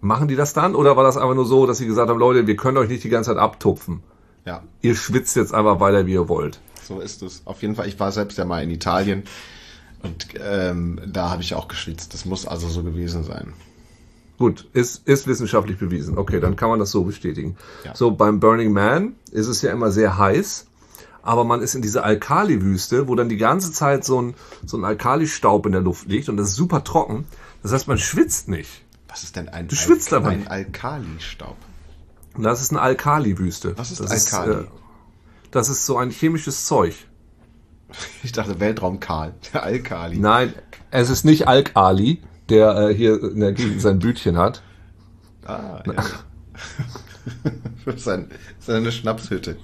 machen 0.00 0.28
die 0.28 0.36
das 0.36 0.52
dann? 0.52 0.74
Oder 0.74 0.96
war 0.96 1.04
das 1.04 1.16
einfach 1.16 1.34
nur 1.34 1.46
so, 1.46 1.66
dass 1.66 1.78
sie 1.78 1.86
gesagt 1.86 2.08
haben, 2.08 2.18
Leute, 2.18 2.46
wir 2.46 2.56
können 2.56 2.76
euch 2.78 2.88
nicht 2.88 3.04
die 3.04 3.08
ganze 3.08 3.30
Zeit 3.30 3.38
abtupfen. 3.38 4.02
Ja, 4.44 4.62
Ihr 4.82 4.94
schwitzt 4.94 5.36
jetzt 5.36 5.52
einfach 5.54 5.80
weiter, 5.80 6.06
wie 6.06 6.12
ihr 6.12 6.28
wollt. 6.28 6.60
so 6.82 7.00
ist 7.00 7.22
es. 7.22 7.42
Auf 7.44 7.62
jeden 7.62 7.74
Fall, 7.74 7.86
ich 7.88 8.00
war 8.00 8.10
selbst 8.12 8.38
ja 8.38 8.44
mal 8.44 8.62
in 8.62 8.70
Italien 8.70 9.24
und 10.02 10.28
ähm, 10.40 11.00
da 11.06 11.30
habe 11.30 11.42
ich 11.42 11.54
auch 11.54 11.68
geschwitzt. 11.68 12.14
Das 12.14 12.24
muss 12.24 12.46
also 12.46 12.68
so 12.68 12.82
gewesen 12.82 13.22
sein. 13.22 13.52
Gut, 14.38 14.66
ist, 14.72 15.06
ist 15.06 15.26
wissenschaftlich 15.26 15.76
bewiesen. 15.78 16.16
Okay, 16.16 16.40
dann 16.40 16.56
kann 16.56 16.70
man 16.70 16.78
das 16.78 16.90
so 16.90 17.04
bestätigen. 17.04 17.56
Ja. 17.84 17.94
So, 17.94 18.10
beim 18.10 18.40
Burning 18.40 18.72
Man 18.72 19.14
ist 19.30 19.48
es 19.48 19.60
ja 19.60 19.70
immer 19.70 19.90
sehr 19.90 20.16
heiß, 20.16 20.66
aber 21.22 21.44
man 21.44 21.60
ist 21.60 21.74
in 21.74 21.82
dieser 21.82 22.04
Alkali-Wüste, 22.04 23.06
wo 23.06 23.14
dann 23.14 23.28
die 23.28 23.36
ganze 23.36 23.70
Zeit 23.72 24.02
so 24.06 24.22
ein, 24.22 24.34
so 24.64 24.78
ein 24.78 24.84
Alkalistaub 24.86 25.66
in 25.66 25.72
der 25.72 25.82
Luft 25.82 26.08
liegt 26.08 26.30
und 26.30 26.38
das 26.38 26.48
ist 26.48 26.56
super 26.56 26.82
trocken. 26.82 27.26
Das 27.62 27.72
heißt, 27.72 27.86
man 27.88 27.98
schwitzt 27.98 28.48
nicht. 28.48 28.70
Was 29.08 29.22
ist 29.24 29.36
denn 29.36 29.50
ein, 29.50 29.68
Du 29.68 29.76
schwitzt 29.76 30.14
aber 30.14 30.28
ein. 30.30 30.48
Alkalistaub? 30.48 31.56
Das 32.38 32.62
ist 32.62 32.70
eine 32.70 32.80
Alkali-Wüste. 32.80 33.76
Was 33.76 33.90
ist 33.90 34.00
das 34.00 34.32
Alkali? 34.32 34.62
äh, 34.62 34.66
das 35.50 35.68
ist 35.68 35.86
so 35.86 35.96
ein 35.96 36.10
chemisches 36.10 36.66
Zeug. 36.66 36.94
Ich 38.22 38.30
dachte 38.30 38.60
Weltraum-Karl, 38.60 39.34
der 39.52 39.62
Alkali. 39.64 40.16
Nein, 40.16 40.54
es 40.92 41.10
ist 41.10 41.24
nicht 41.24 41.48
Alk-Ali, 41.48 42.22
der 42.48 42.76
äh, 42.76 42.94
hier 42.94 43.20
in 43.20 43.40
der 43.40 43.52
Gegend 43.52 43.80
sein 43.80 43.98
Bütchen 43.98 44.38
hat. 44.38 44.62
Ah, 45.44 45.82
ja. 45.86 46.04
Sein, 47.96 48.30
seine 48.58 48.92
Schnapshütte. 48.92 49.56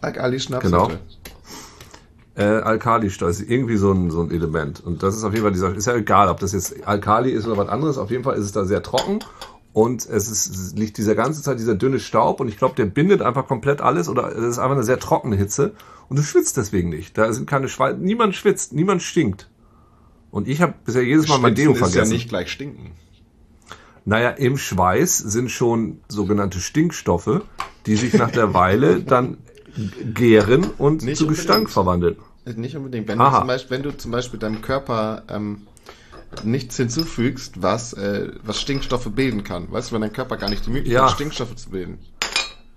Alkali 0.00 0.40
Schnapshütte. 0.40 0.76
Genau. 0.76 0.90
Äh, 2.34 2.62
Alkali-Stolz, 2.62 3.40
irgendwie 3.40 3.76
so 3.76 3.92
ein, 3.92 4.10
so 4.10 4.22
ein 4.22 4.30
Element. 4.30 4.80
Und 4.80 5.02
das 5.02 5.16
ist 5.16 5.24
auf 5.24 5.32
jeden 5.32 5.44
Fall 5.44 5.52
dieser, 5.52 5.74
ist 5.74 5.86
ja 5.86 5.94
egal, 5.94 6.28
ob 6.28 6.40
das 6.40 6.52
jetzt 6.52 6.86
Alkali 6.86 7.30
ist 7.30 7.46
oder 7.46 7.58
was 7.58 7.68
anderes, 7.68 7.98
auf 7.98 8.10
jeden 8.10 8.24
Fall 8.24 8.36
ist 8.36 8.46
es 8.46 8.52
da 8.52 8.64
sehr 8.64 8.82
trocken 8.82 9.20
und 9.72 10.06
es, 10.06 10.28
ist, 10.28 10.46
es 10.48 10.74
liegt 10.74 10.98
dieser 10.98 11.14
ganze 11.14 11.42
Zeit 11.42 11.58
dieser 11.58 11.76
dünne 11.76 12.00
Staub 12.00 12.40
und 12.40 12.48
ich 12.48 12.58
glaube, 12.58 12.74
der 12.74 12.86
bindet 12.86 13.22
einfach 13.22 13.46
komplett 13.46 13.80
alles 13.80 14.08
oder 14.08 14.30
es 14.30 14.44
ist 14.44 14.58
einfach 14.58 14.74
eine 14.74 14.84
sehr 14.84 14.98
trockene 14.98 15.36
Hitze 15.36 15.74
und 16.08 16.18
du 16.18 16.22
schwitzt 16.22 16.56
deswegen 16.56 16.88
nicht. 16.88 17.16
Da 17.16 17.32
sind 17.32 17.48
keine 17.48 17.68
Schweiß, 17.68 17.96
niemand 17.98 18.34
schwitzt, 18.34 18.72
niemand 18.72 19.02
stinkt. 19.02 19.48
Und 20.32 20.48
ich 20.48 20.60
habe 20.60 20.74
bisher 20.84 21.04
jedes 21.04 21.28
Mal 21.28 21.38
mein 21.38 21.54
Deo 21.54 21.70
Schwitzen 21.70 21.86
ist 21.86 21.92
vergessen. 21.92 22.12
ja 22.12 22.16
nicht 22.16 22.28
gleich 22.28 22.50
stinken. 22.50 22.92
Naja, 24.04 24.30
im 24.30 24.56
Schweiß 24.56 25.18
sind 25.18 25.50
schon 25.50 26.00
sogenannte 26.08 26.58
Stinkstoffe, 26.58 27.42
die 27.86 27.96
sich 27.96 28.14
nach 28.14 28.30
der 28.30 28.54
Weile 28.54 29.00
dann 29.06 29.38
gären 30.14 30.66
und 30.78 31.02
Nicht 31.04 31.18
zu 31.18 31.26
Gestank 31.26 31.70
verwandeln. 31.70 32.16
Nicht 32.56 32.76
unbedingt. 32.76 33.06
Wenn 33.06 33.20
Aha. 33.20 33.30
du, 33.30 33.38
zum 33.38 33.46
Beispiel, 33.46 33.76
wenn 33.76 33.82
du 33.82 33.96
zum 33.96 34.10
Beispiel 34.10 34.40
deinem 34.40 34.62
Körper 34.62 35.22
ähm, 35.28 35.62
nichts 36.44 36.76
hinzufügst, 36.76 37.62
was, 37.62 37.92
äh, 37.92 38.28
was 38.42 38.60
Stinkstoffe 38.60 39.10
bilden 39.12 39.44
kann. 39.44 39.70
Weißt 39.70 39.90
du, 39.90 39.94
wenn 39.94 40.02
dein 40.02 40.12
Körper 40.12 40.36
gar 40.36 40.48
nicht 40.50 40.64
die 40.66 40.70
Möglichkeit 40.70 41.00
Ja. 41.02 41.06
hat, 41.06 41.12
Stinkstoffe 41.14 41.56
zu 41.56 41.70
bilden. 41.70 41.98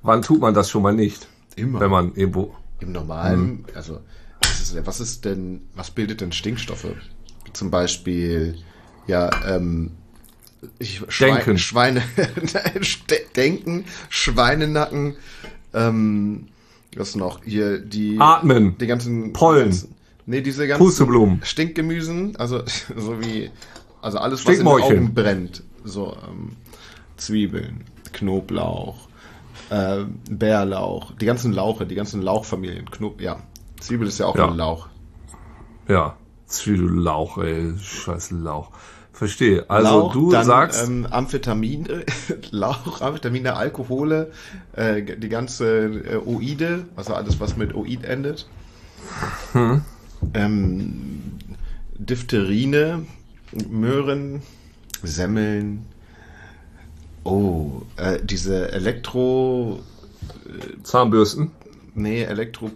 Wann 0.02 0.22
tut 0.22 0.42
man 0.42 0.54
das 0.54 0.70
schon 0.70 0.82
mal 0.82 0.94
nicht? 0.94 1.28
Immer. 1.56 1.80
Wenn 1.80 1.92
man 1.92 2.14
irgendwo. 2.16 2.56
Im 2.80 2.92
normalen, 2.92 3.66
also 3.76 4.00
was 4.42 4.60
ist, 4.60 4.86
was 4.86 5.00
ist 5.00 5.24
denn, 5.26 5.62
was 5.76 5.92
bildet 5.92 6.20
denn 6.22 6.32
Stinkstoffe? 6.32 6.88
Zum 7.54 7.70
Beispiel, 7.72 8.58
ja, 9.08 9.30
ähm, 9.48 9.92
ich, 10.80 11.02
Denken. 11.20 11.58
Schweine, 11.58 12.02
Denken, 13.36 13.86
Schweinenacken, 14.10 15.16
ähm, 15.74 16.48
was 16.96 17.16
noch? 17.16 17.44
Hier 17.44 17.80
die, 17.80 18.18
Atmen. 18.20 18.78
die 18.78 18.88
ganzen 18.88 19.34
Pollen. 19.34 19.66
ganzen- 19.70 19.96
nee, 20.26 20.42
diese 20.42 20.68
ganzen 20.68 20.84
Pusteblumen. 20.84 21.42
Stinkgemüsen, 21.44 22.36
also 22.38 22.62
so 22.96 23.22
wie, 23.22 23.52
also 24.02 24.18
alles, 24.18 24.46
was 24.46 24.58
in 24.58 24.66
den. 24.66 24.68
Augen 24.68 25.14
brennt, 25.14 25.64
so 25.84 26.16
ähm, 26.28 26.58
Zwiebeln, 27.18 27.86
Knoblauch, 28.12 29.08
äh, 29.70 30.04
Bärlauch, 30.30 31.14
die 31.16 31.26
ganzen 31.26 31.54
Lauche, 31.54 31.86
die 31.86 31.96
ganzen 31.96 32.22
Lauchfamilien. 32.22 32.90
Knob 32.92 33.22
ja. 33.22 33.38
Zwiebel 33.80 34.08
ist 34.08 34.20
ja 34.20 34.28
auch 34.28 34.36
Ja. 34.36 34.48
ein 34.50 34.58
Lauch. 34.58 34.88
Ja. 35.88 36.16
Lauch, 36.68 37.40
ey. 37.40 37.74
Scheiß 37.80 38.32
Lauch. 38.32 38.70
Verstehe. 39.12 39.70
Also 39.70 39.90
Lauch, 39.90 40.14
du 40.14 40.32
dann, 40.32 40.46
sagst. 40.46 40.88
Ähm, 40.88 41.08
Amphetamine, 41.10 42.04
Lauch, 42.52 43.02
Amphetamine, 43.02 43.56
Alkohole, 43.56 44.32
äh, 44.74 45.02
die 45.04 45.30
ganze 45.30 45.86
äh, 45.86 46.18
Oide, 46.26 46.86
also 46.96 47.14
alles, 47.14 47.40
was 47.40 47.56
mit 47.56 47.76
Oid 47.76 48.04
endet. 48.06 48.48
Hm. 49.54 49.82
Ähm, 50.34 51.40
Diphterine, 51.98 53.06
Möhren, 53.70 54.42
Semmeln. 55.04 55.86
Oh, 57.24 57.84
äh, 57.98 58.20
diese 58.24 58.72
Elektro, 58.72 59.82
Zahnbürsten. 60.84 61.52
Nee, 61.96 62.24
Elektro. 62.24 62.72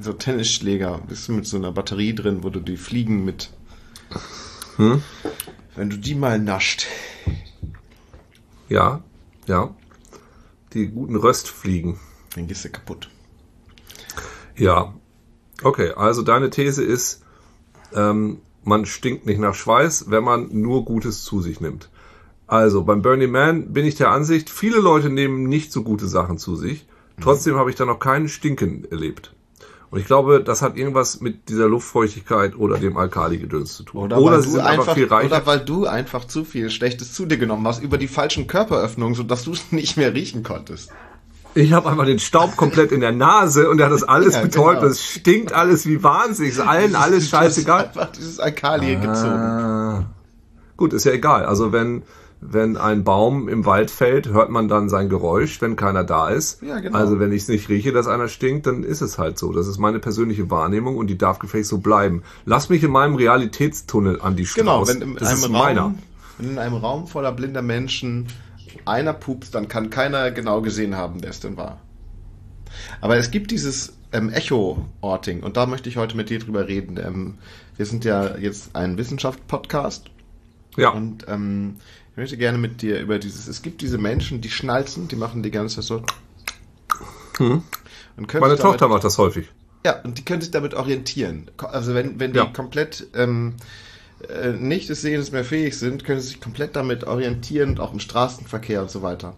So 0.00 0.12
Tennisschläger. 0.12 1.00
Bist 1.08 1.28
du 1.28 1.32
mit 1.32 1.46
so 1.46 1.56
einer 1.56 1.72
Batterie 1.72 2.14
drin, 2.14 2.42
wo 2.42 2.50
du 2.50 2.60
die 2.60 2.76
Fliegen 2.76 3.24
mit. 3.24 3.50
Hm? 4.76 5.02
Wenn 5.76 5.90
du 5.90 5.96
die 5.96 6.14
mal 6.14 6.38
nascht. 6.38 6.86
Ja. 8.68 9.02
Ja. 9.46 9.74
Die 10.72 10.88
guten 10.88 11.16
Röstfliegen. 11.16 11.98
Dann 12.34 12.48
gehst 12.48 12.64
du 12.64 12.70
kaputt. 12.70 13.08
Ja. 14.56 14.94
Okay, 15.64 15.92
also 15.96 16.22
deine 16.22 16.50
These 16.50 16.84
ist, 16.84 17.22
ähm, 17.94 18.38
man 18.64 18.86
stinkt 18.86 19.26
nicht 19.26 19.40
nach 19.40 19.54
Schweiß, 19.54 20.10
wenn 20.10 20.24
man 20.24 20.48
nur 20.52 20.84
Gutes 20.84 21.24
zu 21.24 21.40
sich 21.40 21.60
nimmt. 21.60 21.90
Also 22.46 22.84
beim 22.84 23.02
Burning 23.02 23.30
Man 23.30 23.72
bin 23.72 23.86
ich 23.86 23.94
der 23.94 24.10
Ansicht, 24.10 24.50
viele 24.50 24.78
Leute 24.78 25.08
nehmen 25.08 25.44
nicht 25.44 25.72
so 25.72 25.82
gute 25.82 26.06
Sachen 26.06 26.38
zu 26.38 26.56
sich. 26.56 26.86
Trotzdem 27.20 27.56
habe 27.56 27.70
ich 27.70 27.76
da 27.76 27.84
noch 27.84 27.98
keinen 27.98 28.28
Stinken 28.28 28.84
erlebt. 28.90 29.34
Und 29.90 30.00
ich 30.00 30.06
glaube, 30.06 30.42
das 30.42 30.60
hat 30.60 30.76
irgendwas 30.76 31.20
mit 31.20 31.48
dieser 31.48 31.68
Luftfeuchtigkeit 31.68 32.56
oder 32.56 32.78
dem 32.78 32.96
Alkali-Gedöns 32.96 33.76
zu 33.76 33.84
tun. 33.84 34.12
Oder, 34.12 34.22
weil 34.22 34.40
sie 34.40 34.46
du 34.46 34.50
sind 34.54 34.60
einfach, 34.62 34.78
einfach, 34.82 34.94
viel 34.94 35.06
reicher. 35.06 35.26
oder 35.28 35.46
weil 35.46 35.60
du 35.60 35.86
einfach 35.86 36.24
zu 36.24 36.44
viel 36.44 36.68
Schlechtes 36.70 37.12
zu 37.12 37.26
dir 37.26 37.38
genommen 37.38 37.66
hast 37.66 37.80
über 37.80 37.96
die 37.96 38.08
falschen 38.08 38.48
Körperöffnungen, 38.48 39.14
sodass 39.14 39.44
du 39.44 39.52
es 39.52 39.70
nicht 39.70 39.96
mehr 39.96 40.12
riechen 40.12 40.42
konntest. 40.42 40.90
Ich 41.54 41.72
habe 41.72 41.88
einfach 41.88 42.04
den 42.06 42.18
Staub 42.18 42.56
komplett 42.56 42.90
in 42.92 43.00
der 43.00 43.12
Nase 43.12 43.70
und 43.70 43.78
er 43.78 43.86
hat 43.86 43.92
das 43.92 44.02
alles 44.02 44.34
Ja, 44.34 44.42
betäubt. 44.42 44.80
genau. 44.80 44.90
Es 44.90 45.04
stinkt 45.04 45.52
alles 45.52 45.86
wie 45.86 46.02
Wahnsinn. 46.02 46.48
Es 46.48 46.54
ist 46.54 46.60
allen 46.60 46.96
alles 46.96 47.30
Du 47.30 47.36
hast 47.36 47.44
scheißegal. 47.44 47.84
einfach 47.86 48.10
dieses 48.12 48.40
Alkali 48.40 48.96
gezogen. 48.96 49.28
Ah. 49.32 50.04
Gut, 50.76 50.92
ist 50.92 51.04
ja 51.04 51.12
egal. 51.12 51.44
Also 51.46 51.70
wenn, 51.70 52.02
wenn 52.40 52.76
ein 52.76 53.04
Baum 53.04 53.48
im 53.48 53.64
Wald 53.66 53.92
fällt, 53.92 54.28
hört 54.28 54.50
man 54.50 54.66
dann 54.66 54.88
sein 54.88 55.08
Geräusch, 55.08 55.62
wenn 55.62 55.76
keiner 55.76 56.02
da 56.02 56.28
ist. 56.28 56.60
Ja, 56.62 56.80
genau. 56.80 56.98
Also 56.98 57.20
wenn 57.20 57.30
ich 57.30 57.42
es 57.42 57.48
nicht 57.48 57.68
rieche, 57.68 57.92
dass 57.92 58.08
einer 58.08 58.26
stinkt, 58.26 58.66
dann 58.66 58.82
ist 58.82 59.00
es 59.00 59.18
halt 59.18 59.38
so. 59.38 59.52
Das 59.52 59.68
ist 59.68 59.78
meine 59.78 60.00
persönliche 60.00 60.50
Wahrnehmung 60.50 60.96
und 60.96 61.06
die 61.06 61.16
darf 61.16 61.38
gefälligst 61.38 61.70
so 61.70 61.78
bleiben. 61.78 62.22
Lass 62.44 62.68
mich 62.68 62.82
in 62.82 62.90
meinem 62.90 63.14
Realitätstunnel 63.14 64.20
an 64.20 64.34
die 64.34 64.42
Genau, 64.44 64.84
Strauß. 64.84 64.88
wenn 65.00 65.02
in 65.02 65.14
das 65.14 65.28
einem 65.28 65.38
ist 65.38 65.44
Raum, 65.44 65.52
meiner. 65.52 65.94
wenn 66.38 66.50
in 66.50 66.58
einem 66.58 66.74
Raum 66.74 67.06
voller 67.06 67.30
blinder 67.30 67.62
Menschen 67.62 68.26
einer 68.86 69.12
pupst, 69.12 69.54
dann 69.54 69.68
kann 69.68 69.90
keiner 69.90 70.30
genau 70.30 70.60
gesehen 70.62 70.96
haben, 70.96 71.22
wer 71.22 71.30
es 71.30 71.40
denn 71.40 71.56
war. 71.56 71.80
Aber 73.00 73.16
es 73.16 73.30
gibt 73.30 73.50
dieses 73.50 73.96
ähm, 74.12 74.30
Echo-Orting 74.30 75.42
und 75.42 75.56
da 75.56 75.66
möchte 75.66 75.88
ich 75.88 75.96
heute 75.96 76.16
mit 76.16 76.30
dir 76.30 76.38
drüber 76.38 76.66
reden. 76.68 76.96
Ähm, 76.96 77.38
wir 77.76 77.86
sind 77.86 78.04
ja 78.04 78.36
jetzt 78.36 78.74
ein 78.76 78.96
Wissenschaft-Podcast 78.98 80.10
Ja, 80.76 80.90
und 80.90 81.26
ähm, 81.28 81.76
ich 82.12 82.16
möchte 82.16 82.36
gerne 82.36 82.58
mit 82.58 82.82
dir 82.82 83.00
über 83.00 83.18
dieses. 83.18 83.48
Es 83.48 83.62
gibt 83.62 83.80
diese 83.82 83.98
Menschen, 83.98 84.40
die 84.40 84.50
schnalzen, 84.50 85.08
die 85.08 85.16
machen 85.16 85.42
die 85.42 85.50
ganze 85.50 85.76
Zeit 85.76 85.84
so. 85.84 86.02
Und 87.38 87.62
können 88.28 88.40
meine 88.40 88.54
damit- 88.54 88.60
Tochter 88.60 88.88
macht 88.88 89.04
das 89.04 89.18
häufig. 89.18 89.48
ja, 89.84 90.00
und 90.02 90.18
die 90.18 90.24
können 90.24 90.40
sich 90.40 90.50
damit 90.52 90.74
orientieren. 90.74 91.50
Also 91.58 91.94
wenn, 91.94 92.20
wenn 92.20 92.32
die 92.32 92.38
Ja. 92.38 92.46
komplett 92.46 93.06
ähm, 93.14 93.54
äh, 94.28 94.52
nicht 94.52 94.88
des 94.88 95.02
Sehens 95.02 95.32
mehr 95.32 95.44
fähig 95.44 95.78
sind, 95.78 96.04
können 96.04 96.20
sie 96.20 96.28
sich 96.28 96.40
komplett 96.40 96.76
damit 96.76 97.04
orientieren, 97.04 97.78
auch 97.78 97.92
im 97.92 98.00
Straßenverkehr 98.00 98.82
und 98.82 98.90
so 98.90 99.02
weiter. 99.02 99.34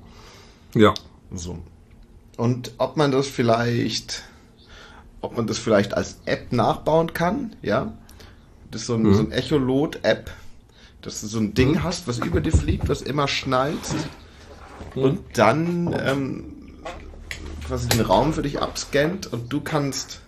Ja. 0.75 0.95
So. 1.33 1.59
Und 2.37 2.73
ob 2.79 2.97
man 2.97 3.11
das 3.11 3.27
vielleicht, 3.27 4.25
ob 5.21 5.37
man 5.37 5.47
das 5.47 5.59
vielleicht 5.59 5.95
als 5.95 6.19
App 6.27 6.53
nachbauen 6.53 7.13
kann, 7.13 7.57
ja. 7.63 7.97
Das 8.71 8.83
ist 8.83 8.87
so 8.89 8.95
ein, 8.95 9.15
so 9.15 9.21
ein 9.21 9.33
Echolot-App, 9.33 10.31
dass 11.01 11.21
du 11.21 11.29
so 11.29 11.39
ein 11.39 11.55
Ding 11.55 11.83
hast, 11.83 12.09
was 12.09 12.19
über 12.19 12.41
dir 12.41 12.53
fliegt, 12.53 12.89
was 12.89 13.01
immer 13.01 13.29
schnallt. 13.29 13.79
Und 14.95 15.21
dann 15.35 15.95
ähm, 15.99 16.45
quasi 17.67 17.89
den 17.89 18.01
Raum 18.01 18.33
für 18.33 18.43
dich 18.43 18.61
abscannt 18.61 19.33
und 19.33 19.53
du 19.53 19.61
kannst 19.61 20.21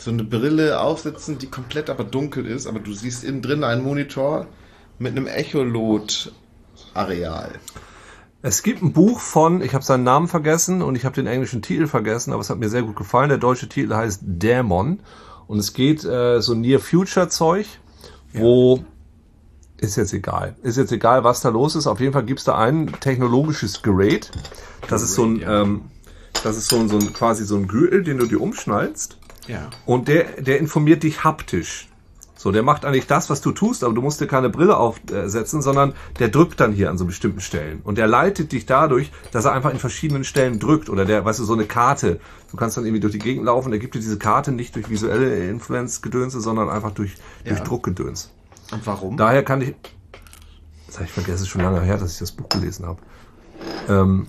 so 0.00 0.10
eine 0.10 0.24
Brille 0.24 0.80
aufsetzen, 0.80 1.38
die 1.38 1.46
komplett 1.48 1.90
aber 1.90 2.04
dunkel 2.04 2.46
ist, 2.46 2.66
aber 2.66 2.80
du 2.80 2.94
siehst 2.94 3.22
innen 3.22 3.42
drin 3.42 3.64
einen 3.64 3.82
Monitor 3.82 4.46
mit 4.98 5.12
einem 5.12 5.26
Echolot-Areal. 5.26 7.50
Es 8.40 8.62
gibt 8.62 8.80
ein 8.82 8.94
Buch 8.94 9.20
von, 9.20 9.60
ich 9.60 9.74
habe 9.74 9.84
seinen 9.84 10.04
Namen 10.04 10.26
vergessen 10.26 10.80
und 10.80 10.96
ich 10.96 11.04
habe 11.04 11.14
den 11.14 11.26
englischen 11.26 11.60
Titel 11.60 11.86
vergessen, 11.86 12.32
aber 12.32 12.40
es 12.40 12.48
hat 12.48 12.58
mir 12.58 12.70
sehr 12.70 12.82
gut 12.82 12.96
gefallen. 12.96 13.28
Der 13.28 13.36
deutsche 13.36 13.68
Titel 13.68 13.94
heißt 13.94 14.22
Dämon 14.24 15.00
und 15.46 15.58
es 15.58 15.74
geht 15.74 16.02
äh, 16.04 16.40
so 16.40 16.54
Near 16.54 16.80
Future 16.80 17.28
Zeug, 17.28 17.66
wo 18.32 18.82
ist 19.76 19.96
jetzt 19.96 20.14
egal, 20.14 20.56
ist 20.62 20.78
jetzt 20.78 20.92
egal, 20.92 21.24
was 21.24 21.42
da 21.42 21.50
los 21.50 21.74
ist. 21.74 21.86
Auf 21.86 22.00
jeden 22.00 22.14
Fall 22.14 22.24
gibt's 22.24 22.44
da 22.44 22.56
ein 22.56 22.90
technologisches 23.00 23.82
Gerät. 23.82 24.30
Das 24.88 25.02
ist 25.02 25.12
so 25.12 25.24
ein, 25.24 25.40
ja. 25.40 25.60
ähm, 25.60 25.90
das 26.42 26.56
ist 26.56 26.68
so 26.68 26.76
ein, 26.76 26.88
so 26.88 26.96
ein 26.96 27.12
quasi 27.12 27.44
so 27.44 27.56
ein 27.56 27.68
Gürtel, 27.68 28.02
den 28.02 28.16
du 28.16 28.24
dir 28.24 28.40
umschnallst 28.40 29.19
Ja. 29.50 29.70
und 29.86 30.08
der, 30.08 30.24
der 30.40 30.58
informiert 30.58 31.02
dich 31.02 31.24
haptisch. 31.24 31.86
So, 32.36 32.52
der 32.52 32.62
macht 32.62 32.86
eigentlich 32.86 33.06
das, 33.06 33.28
was 33.28 33.42
du 33.42 33.52
tust, 33.52 33.84
aber 33.84 33.92
du 33.92 34.00
musst 34.00 34.18
dir 34.18 34.26
keine 34.26 34.48
Brille 34.48 34.78
aufsetzen, 34.78 35.60
sondern 35.60 35.92
der 36.20 36.28
drückt 36.28 36.58
dann 36.58 36.72
hier 36.72 36.88
an 36.88 36.96
so 36.96 37.04
bestimmten 37.04 37.40
Stellen. 37.42 37.80
Und 37.84 37.98
der 37.98 38.06
leitet 38.06 38.52
dich 38.52 38.64
dadurch, 38.64 39.12
dass 39.30 39.44
er 39.44 39.52
einfach 39.52 39.70
in 39.72 39.78
verschiedenen 39.78 40.24
Stellen 40.24 40.58
drückt. 40.58 40.88
Oder 40.88 41.04
der, 41.04 41.22
weißt 41.22 41.38
du, 41.38 41.44
so 41.44 41.52
eine 41.52 41.66
Karte. 41.66 42.18
Du 42.50 42.56
kannst 42.56 42.78
dann 42.78 42.86
irgendwie 42.86 43.00
durch 43.00 43.12
die 43.12 43.18
Gegend 43.18 43.44
laufen, 43.44 43.70
der 43.70 43.78
gibt 43.78 43.94
dir 43.94 43.98
diese 43.98 44.16
Karte 44.18 44.52
nicht 44.52 44.74
durch 44.74 44.88
visuelle 44.88 45.50
Influence-Gedönse, 45.50 46.40
sondern 46.40 46.70
einfach 46.70 46.92
durch, 46.92 47.16
durch 47.44 47.58
Ja. 47.58 47.64
Druckgedöns. 47.64 48.30
Und 48.72 48.86
warum? 48.86 49.18
Daher 49.18 49.42
kann 49.42 49.60
ich, 49.60 49.74
das 50.86 50.96
habe 50.96 51.04
ich 51.04 51.12
vergessen, 51.12 51.42
ist 51.42 51.48
schon 51.48 51.60
lange 51.60 51.82
her, 51.82 51.98
dass 51.98 52.14
ich 52.14 52.20
das 52.20 52.32
Buch 52.32 52.48
gelesen 52.48 52.86
habe. 52.86 53.00
Ähm, 53.86 54.28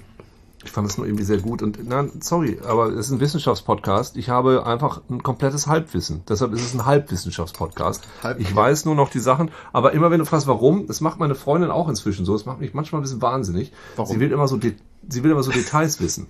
Ich 0.63 0.71
fand 0.71 0.87
es 0.87 0.97
nur 0.97 1.07
irgendwie 1.07 1.23
sehr 1.23 1.39
gut. 1.39 1.63
Und 1.63 1.87
nein, 1.89 2.11
sorry, 2.21 2.59
aber 2.67 2.87
es 2.89 3.07
ist 3.07 3.11
ein 3.11 3.19
Wissenschaftspodcast. 3.19 4.15
Ich 4.15 4.29
habe 4.29 4.65
einfach 4.65 5.01
ein 5.09 5.23
komplettes 5.23 5.65
Halbwissen. 5.67 6.21
Deshalb 6.29 6.53
ist 6.53 6.61
es 6.63 6.73
ein 6.75 6.85
Halbwissenschaftspodcast. 6.85 8.03
Halb- 8.21 8.39
ich 8.39 8.55
weiß 8.55 8.85
nur 8.85 8.93
noch 8.95 9.09
die 9.09 9.19
Sachen. 9.19 9.49
Aber 9.73 9.93
immer 9.93 10.11
wenn 10.11 10.19
du 10.19 10.25
fragst, 10.25 10.45
warum, 10.47 10.85
das 10.85 11.01
macht 11.01 11.19
meine 11.19 11.33
Freundin 11.35 11.71
auch 11.71 11.89
inzwischen 11.89 12.25
so. 12.25 12.33
Das 12.33 12.45
macht 12.45 12.59
mich 12.59 12.73
manchmal 12.75 12.99
ein 13.01 13.03
bisschen 13.03 13.21
wahnsinnig. 13.23 13.71
Warum? 13.95 14.11
Sie 14.13 14.19
will 14.19 14.31
immer 14.31 14.47
so, 14.47 14.57
De 14.57 14.75
sie 15.09 15.23
will 15.23 15.31
immer 15.31 15.41
so 15.43 15.51
Details 15.51 15.99
wissen. 15.99 16.27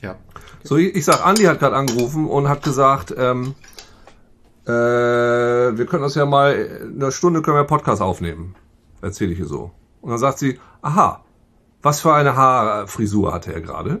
Ja. 0.00 0.16
So, 0.62 0.76
ich, 0.76 0.94
ich 0.94 1.04
sag, 1.04 1.24
Andi 1.26 1.42
hat 1.44 1.58
gerade 1.60 1.76
angerufen 1.76 2.26
und 2.26 2.48
hat 2.48 2.62
gesagt, 2.62 3.14
ähm, 3.18 3.54
äh, 4.66 4.70
wir 4.70 5.86
können 5.86 6.04
uns 6.04 6.14
ja 6.14 6.24
mal 6.26 6.52
in 6.54 6.96
einer 7.02 7.10
Stunde 7.12 7.42
können 7.42 7.56
wir 7.56 7.64
Podcast 7.64 8.00
aufnehmen. 8.00 8.54
Erzähle 9.02 9.32
ich 9.32 9.38
ihr 9.38 9.46
so. 9.46 9.72
Und 10.00 10.10
dann 10.10 10.18
sagt 10.18 10.38
sie, 10.38 10.58
aha, 10.82 11.20
was 11.84 12.00
für 12.00 12.14
eine 12.14 12.34
Haarfrisur 12.34 13.32
hatte 13.32 13.52
er 13.52 13.60
gerade? 13.60 14.00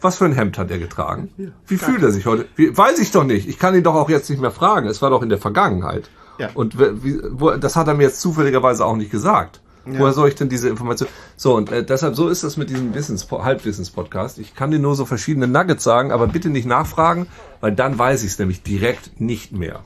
Was 0.00 0.18
für 0.18 0.24
ein 0.24 0.32
Hemd 0.32 0.58
hat 0.58 0.70
er 0.70 0.78
getragen? 0.78 1.30
Wie 1.66 1.76
fühlt 1.76 2.02
er 2.02 2.10
sich 2.10 2.26
heute? 2.26 2.46
Wie, 2.56 2.76
weiß 2.76 2.98
ich 2.98 3.12
doch 3.12 3.24
nicht. 3.24 3.48
Ich 3.48 3.58
kann 3.58 3.74
ihn 3.74 3.84
doch 3.84 3.94
auch 3.94 4.10
jetzt 4.10 4.28
nicht 4.28 4.42
mehr 4.42 4.50
fragen. 4.50 4.88
Es 4.88 5.00
war 5.00 5.10
doch 5.10 5.22
in 5.22 5.28
der 5.28 5.38
Vergangenheit. 5.38 6.10
Ja. 6.38 6.50
Und 6.54 6.78
wie, 6.78 7.20
wo, 7.30 7.52
das 7.52 7.76
hat 7.76 7.86
er 7.86 7.94
mir 7.94 8.02
jetzt 8.02 8.20
zufälligerweise 8.20 8.84
auch 8.84 8.96
nicht 8.96 9.12
gesagt. 9.12 9.60
Woher 9.84 10.12
soll 10.12 10.28
ich 10.28 10.34
denn 10.36 10.48
diese 10.48 10.68
Information? 10.68 11.08
So, 11.36 11.56
und 11.56 11.70
äh, 11.72 11.84
deshalb, 11.84 12.14
so 12.14 12.28
ist 12.28 12.44
das 12.44 12.56
mit 12.56 12.70
diesem 12.70 12.94
Wissens 12.94 13.28
Halbwissens-Podcast. 13.30 14.38
Ich 14.38 14.54
kann 14.54 14.70
dir 14.70 14.78
nur 14.78 14.94
so 14.94 15.04
verschiedene 15.04 15.48
Nuggets 15.48 15.82
sagen, 15.82 16.12
aber 16.12 16.28
bitte 16.28 16.50
nicht 16.50 16.66
nachfragen, 16.66 17.26
weil 17.60 17.72
dann 17.72 17.98
weiß 17.98 18.22
ich 18.22 18.32
es 18.32 18.38
nämlich 18.38 18.62
direkt 18.62 19.20
nicht 19.20 19.52
mehr. 19.52 19.80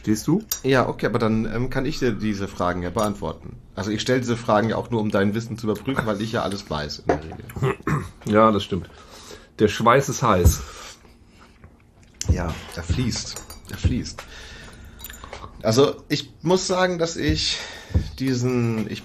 Stehst 0.00 0.26
du? 0.26 0.42
Ja, 0.62 0.88
okay, 0.88 1.04
aber 1.06 1.18
dann 1.18 1.44
ähm, 1.44 1.68
kann 1.68 1.84
ich 1.84 1.98
dir 1.98 2.12
diese 2.12 2.48
Fragen 2.48 2.82
ja 2.82 2.88
beantworten. 2.88 3.58
Also 3.74 3.90
ich 3.90 4.00
stelle 4.00 4.20
diese 4.20 4.36
Fragen 4.36 4.70
ja 4.70 4.76
auch 4.76 4.90
nur, 4.90 5.00
um 5.02 5.10
dein 5.10 5.34
Wissen 5.34 5.58
zu 5.58 5.66
überprüfen, 5.66 6.06
weil 6.06 6.22
ich 6.22 6.32
ja 6.32 6.42
alles 6.42 6.70
weiß 6.70 7.00
in 7.00 7.06
der 7.06 7.22
Regel. 7.22 7.44
Ja, 8.26 8.50
das 8.50 8.64
stimmt. 8.64 8.88
Der 9.58 9.68
Schweiß 9.68 10.08
ist 10.08 10.22
heiß. 10.22 10.60
Ja, 12.30 12.54
er 12.76 12.82
fließt. 12.82 13.34
Er 13.70 13.76
fließt. 13.76 14.22
Also 15.62 16.02
ich 16.08 16.32
muss 16.42 16.66
sagen, 16.66 16.98
dass 16.98 17.16
ich 17.16 17.58
diesen, 18.18 18.90
ich 18.90 19.02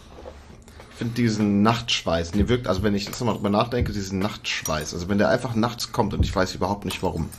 finde 0.95 1.13
diesen 1.15 1.61
Nachtschweiß, 1.61 2.31
der 2.31 2.47
wirkt, 2.47 2.67
also 2.67 2.83
wenn 2.83 2.95
ich 2.95 3.05
jetzt 3.05 3.19
nochmal 3.19 3.35
drüber 3.35 3.49
nachdenke, 3.49 3.91
diesen 3.91 4.19
Nachtschweiß, 4.19 4.93
also 4.93 5.09
wenn 5.09 5.17
der 5.17 5.27
einfach 5.29 5.55
nachts 5.55 5.91
kommt 5.91 6.13
und 6.13 6.23
ich 6.23 6.33
weiß 6.33 6.55
überhaupt 6.55 6.85
nicht 6.85 7.03
warum. 7.03 7.29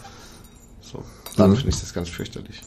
So, 0.83 1.03
dann 1.37 1.51
Mhm. 1.53 1.57
finde 1.57 1.71
ich 1.71 1.81
das 1.81 1.95
ganz 1.95 2.09
fürchterlich. 2.11 2.61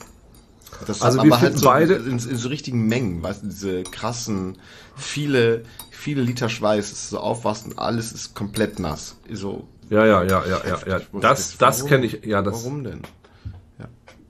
Das 0.88 1.02
Also 1.02 1.20
aber 1.20 1.42
halt 1.42 1.58
so 1.58 1.66
beide- 1.66 1.96
in, 1.96 2.14
in 2.20 2.20
so 2.38 2.50
richtigen 2.50 2.88
Mengen, 2.88 3.22
weißt 3.22 3.44
du, 3.44 3.48
diese 3.48 3.84
krassen, 3.84 4.58
viele, 4.96 5.64
viele 5.92 6.22
Liter 6.22 6.50
Schweiß, 6.50 6.92
ist 6.92 7.10
so 7.10 7.20
aufwachsen, 7.20 7.78
alles 7.78 8.12
ist 8.14 8.36
komplett 8.36 8.80
nass. 8.80 9.18
So, 9.32 9.68
Ja, 9.90 10.06
ja, 10.06 10.24
ja, 10.24 10.46
ja, 10.46 10.62
ja, 10.68 10.80
ja. 10.88 11.00
Das, 11.20 11.58
das 11.58 11.80
warum? 11.80 11.90
kenne 11.90 12.06
ich, 12.06 12.24
ja, 12.26 12.42
das, 12.42 12.54
warum 12.64 12.84
denn? 12.84 13.02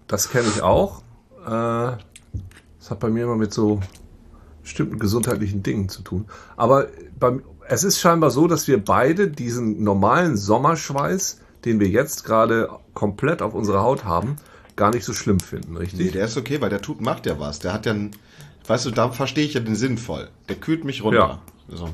das 0.08 0.30
kenne 0.32 0.48
ich 0.48 0.62
auch. 0.64 1.04
Äh, 1.46 1.50
das 2.80 2.90
hat 2.90 3.00
bei 3.00 3.10
mir 3.10 3.26
immer 3.26 3.36
mit 3.36 3.54
so 3.54 3.80
bestimmten 4.64 4.98
gesundheitlichen 5.00 5.62
Dingen 5.64 5.88
zu 5.90 6.02
tun. 6.02 6.26
Aber 6.58 6.88
beim, 7.20 7.44
es 7.68 7.84
ist 7.84 8.00
scheinbar 8.00 8.32
so, 8.32 8.48
dass 8.48 8.68
wir 8.68 8.84
beide 8.84 9.28
diesen 9.30 9.84
normalen 9.84 10.36
Sommerschweiß, 10.36 11.40
den 11.66 11.80
wir 11.80 11.88
jetzt 11.90 12.24
gerade 12.26 12.70
komplett 12.96 13.42
auf 13.44 13.54
unserer 13.54 13.82
Haut 13.84 14.04
haben, 14.06 14.38
gar 14.80 14.90
nicht 14.92 15.06
so 15.06 15.14
schlimm 15.14 15.40
finden, 15.40 15.74
Nee, 15.74 15.80
richtig? 15.82 16.12
der 16.14 16.26
ist 16.26 16.38
okay, 16.38 16.60
weil 16.62 16.70
der 16.70 16.82
tut, 16.82 17.02
macht 17.02 17.26
ja 17.28 17.40
was. 17.40 17.60
Der 17.60 17.74
hat 17.74 17.86
ja 17.86 17.94
weißt 18.66 18.86
du, 18.86 18.92
da 18.92 19.10
verstehe 19.12 19.46
ich 19.46 19.54
ja 19.56 19.60
den 19.60 19.76
Sinn 19.76 19.98
voll. 19.98 20.30
Der 20.48 20.56
kühlt 20.56 20.84
mich 20.86 21.04
runter. 21.04 21.42
So. 21.68 21.90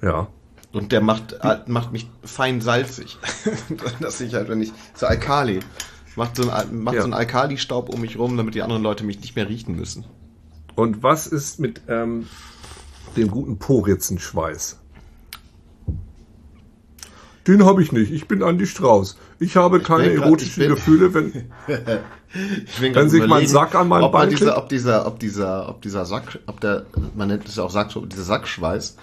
Ja. 0.00 0.28
Und 0.72 0.92
der 0.92 1.00
macht, 1.00 1.32
äh, 1.32 1.58
macht 1.66 1.92
mich 1.92 2.08
fein 2.22 2.60
salzig. 2.60 3.18
Dass 4.00 4.20
ich 4.20 4.34
halt, 4.34 4.48
wenn 4.48 4.60
ich, 4.60 4.72
so 4.94 5.06
Alkali, 5.06 5.60
macht 6.14 6.36
so 6.36 6.50
ein, 6.50 6.82
macht 6.82 6.96
Ja. 6.96 7.02
so 7.02 7.10
Alkali-Staub 7.10 7.88
um 7.88 8.00
mich 8.00 8.18
rum, 8.18 8.36
damit 8.36 8.54
die 8.54 8.62
anderen 8.62 8.82
Leute 8.82 9.04
mich 9.04 9.20
nicht 9.20 9.34
mehr 9.36 9.48
riechen 9.48 9.74
müssen. 9.74 10.04
Und 10.74 11.02
was 11.02 11.26
ist 11.26 11.58
mit 11.58 11.80
ähm, 11.88 12.26
dem 13.16 13.30
guten 13.30 13.58
Poritzenschweiß? 13.58 14.78
Den 17.46 17.64
habe 17.64 17.82
ich 17.82 17.92
nicht. 17.92 18.10
Ich 18.12 18.26
bin 18.26 18.42
Andi 18.42 18.66
Strauß. 18.66 19.16
Ich 19.38 19.56
habe 19.56 19.80
keine 19.80 20.14
grad- 20.14 20.24
erotischen 20.24 20.62
bin- 20.62 20.70
Gefühle, 20.74 21.14
wenn. 21.14 21.32
Wenn 22.80 22.92
grad 22.92 23.08
sich 23.08 23.26
mein 23.26 23.46
Sack 23.46 23.74
an 23.74 23.88
meinen 23.88 24.10
Bein 24.10 24.28
dieser, 24.28 24.58
ob 24.58 24.68
dieser, 24.68 25.06
ob 25.06 25.18
dieser, 25.20 25.68
ob 25.70 25.80
dieser 25.80 26.04
Sack, 26.04 26.38
ob 26.46 26.60
der, 26.60 26.84
man 27.14 27.28
nennt 27.28 27.48
es 27.48 27.56
ja 27.56 27.62
auch 27.62 27.70
Sack, 27.70 27.90
dieser 27.94 28.24
Sackschweiß, 28.24 28.96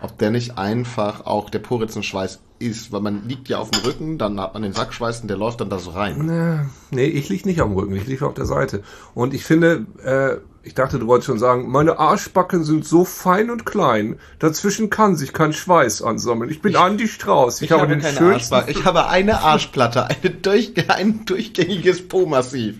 ob 0.00 0.18
der 0.18 0.30
nicht 0.30 0.58
einfach 0.58 1.24
auch 1.26 1.50
der 1.50 1.60
Poritzenschweiß 1.60 2.40
ist, 2.60 2.92
weil 2.92 3.00
man 3.00 3.26
liegt 3.26 3.48
ja 3.48 3.58
auf 3.58 3.70
dem 3.70 3.82
Rücken, 3.82 4.18
dann 4.18 4.38
hat 4.38 4.54
man 4.54 4.62
den 4.62 4.72
Sackschweiß 4.72 5.22
und 5.22 5.28
der 5.28 5.36
läuft 5.36 5.60
dann 5.60 5.70
da 5.70 5.78
so 5.78 5.90
rein. 5.90 6.26
Nee, 6.26 6.66
nee, 6.90 7.06
ich 7.06 7.28
lieg 7.28 7.46
nicht 7.46 7.60
am 7.60 7.72
Rücken, 7.72 7.96
ich 7.96 8.06
lieg 8.06 8.22
auf 8.22 8.34
der 8.34 8.46
Seite. 8.46 8.82
Und 9.14 9.34
ich 9.34 9.44
finde, 9.44 9.86
äh, 10.04 10.36
ich 10.62 10.74
dachte, 10.74 10.98
du 10.98 11.06
wolltest 11.06 11.26
schon 11.26 11.38
sagen, 11.38 11.70
meine 11.70 11.98
Arschbacken 11.98 12.64
sind 12.64 12.84
so 12.84 13.04
fein 13.04 13.50
und 13.50 13.64
klein, 13.64 14.18
dazwischen 14.38 14.90
kann 14.90 15.16
sich 15.16 15.32
kein 15.32 15.54
Schweiß 15.54 16.02
ansammeln. 16.02 16.50
Ich 16.50 16.60
bin 16.60 16.76
Andi 16.76 17.08
Strauß. 17.08 17.62
Ich, 17.62 17.72
habe, 17.72 17.88
den 17.88 18.02
schönsten. 18.02 18.24
Arschbacke. 18.24 18.70
Ich 18.70 18.84
habe 18.84 19.08
eine 19.08 19.40
Arschplatte, 19.40 20.06
eine 20.06 20.30
durch, 20.30 20.74
ein 20.90 21.24
durchgängiges 21.24 22.06
Po-Massiv. 22.06 22.76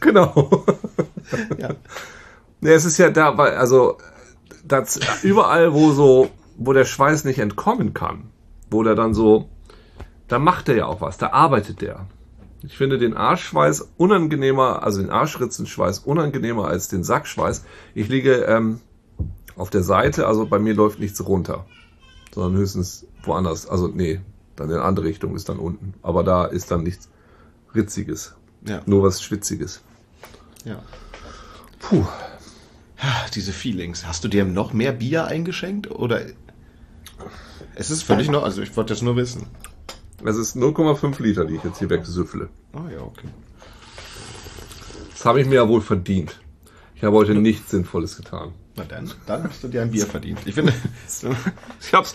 Genau. 0.00 0.64
Ja. 1.58 1.70
Nee, 2.60 2.72
es 2.72 2.84
ist 2.84 2.98
ja 2.98 3.10
da, 3.10 3.36
weil, 3.38 3.54
also, 3.54 3.98
das, 4.64 5.00
überall, 5.22 5.72
wo 5.72 5.92
so, 5.92 6.30
wo 6.56 6.72
der 6.72 6.84
Schweiß 6.84 7.24
nicht 7.24 7.38
entkommen 7.38 7.94
kann, 7.94 8.30
wo 8.72 8.82
der 8.82 8.94
dann 8.94 9.14
so, 9.14 9.48
da 10.28 10.38
macht 10.38 10.68
er 10.68 10.76
ja 10.76 10.86
auch 10.86 11.00
was, 11.00 11.18
da 11.18 11.30
arbeitet 11.30 11.80
der. 11.80 12.06
Ich 12.64 12.76
finde 12.76 12.96
den 12.98 13.16
Arschschweiß 13.16 13.90
unangenehmer, 13.96 14.82
also 14.82 15.00
den 15.00 15.10
Arschritzenschweiß 15.10 16.00
unangenehmer 16.00 16.68
als 16.68 16.88
den 16.88 17.02
Sackschweiß. 17.04 17.64
Ich 17.94 18.08
liege 18.08 18.34
ähm, 18.44 18.80
auf 19.56 19.68
der 19.70 19.82
Seite, 19.82 20.26
also 20.28 20.46
bei 20.46 20.58
mir 20.60 20.74
läuft 20.74 21.00
nichts 21.00 21.24
runter, 21.26 21.66
sondern 22.32 22.60
höchstens 22.60 23.06
woanders. 23.24 23.66
Also 23.68 23.88
nee, 23.88 24.20
dann 24.54 24.68
in 24.68 24.76
eine 24.76 24.84
andere 24.84 25.06
Richtung 25.06 25.34
ist 25.34 25.48
dann 25.48 25.58
unten. 25.58 25.94
Aber 26.02 26.22
da 26.22 26.44
ist 26.44 26.70
dann 26.70 26.84
nichts 26.84 27.08
Ritziges, 27.74 28.36
Ja. 28.66 28.80
nur 28.86 29.02
was 29.02 29.22
Schwitziges. 29.22 29.82
ja. 30.64 30.80
Puh. 31.80 32.06
Diese 33.34 33.52
Feelings. 33.52 34.06
Hast 34.06 34.22
du 34.22 34.28
dir 34.28 34.44
noch 34.44 34.72
mehr 34.72 34.92
Bier 34.92 35.24
eingeschenkt 35.24 35.90
oder? 35.90 36.20
Es 37.74 37.90
ist 37.90 38.02
völlig 38.02 38.28
noch, 38.30 38.42
also 38.42 38.62
ich 38.62 38.76
wollte 38.76 38.92
das 38.92 39.02
nur 39.02 39.16
wissen. 39.16 39.46
Es 40.24 40.36
ist 40.36 40.56
0,5 40.56 41.20
Liter, 41.22 41.44
die 41.44 41.56
ich 41.56 41.64
jetzt 41.64 41.78
hier 41.78 41.90
wegsüffle. 41.90 42.48
Oh 42.74 42.88
ja, 42.92 43.00
okay. 43.00 43.28
Das 45.10 45.24
habe 45.24 45.40
ich 45.40 45.46
mir 45.46 45.56
ja 45.56 45.68
wohl 45.68 45.80
verdient. 45.80 46.38
Ich 46.94 47.02
habe 47.04 47.16
heute 47.16 47.34
nichts 47.34 47.70
Sinnvolles 47.70 48.16
getan. 48.16 48.52
Na 48.76 48.84
dann, 48.84 49.10
dann 49.26 49.44
hast 49.44 49.62
du 49.64 49.68
dir 49.68 49.82
ein 49.82 49.90
Bier 49.90 50.06
verdient. 50.06 50.38
Ich 50.44 50.54
finde, 50.54 50.72
Ich 51.80 51.92
hab's, 51.94 52.14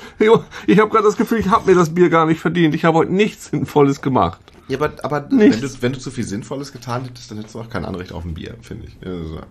ich 0.68 0.80
habe 0.80 0.90
gerade 0.90 1.04
das 1.04 1.18
Gefühl, 1.18 1.40
ich 1.40 1.50
habe 1.50 1.70
mir 1.70 1.76
das 1.78 1.94
Bier 1.94 2.10
gar 2.10 2.26
nicht 2.26 2.40
verdient. 2.40 2.74
Ich 2.74 2.86
habe 2.86 2.98
heute 2.98 3.12
nichts 3.14 3.48
Sinnvolles 3.48 4.02
gemacht. 4.02 4.40
ja, 4.68 4.78
aber, 4.78 4.94
aber 5.04 5.28
Nichts. 5.30 5.62
wenn 5.62 5.70
du, 5.70 5.82
wenn 5.82 5.94
du 5.94 6.00
zu 6.00 6.10
viel 6.12 6.24
Sinnvolles 6.24 6.72
getan 6.72 7.04
hättest, 7.04 7.30
dann 7.30 7.38
hättest 7.38 7.56
du 7.56 7.60
auch 7.60 7.70
kein 7.70 7.86
Anrecht 7.86 8.12
auf 8.12 8.24
ein 8.26 8.34
Bier, 8.34 8.56
finde 8.62 8.88
ich. 8.88 8.98
Also, 9.06 9.42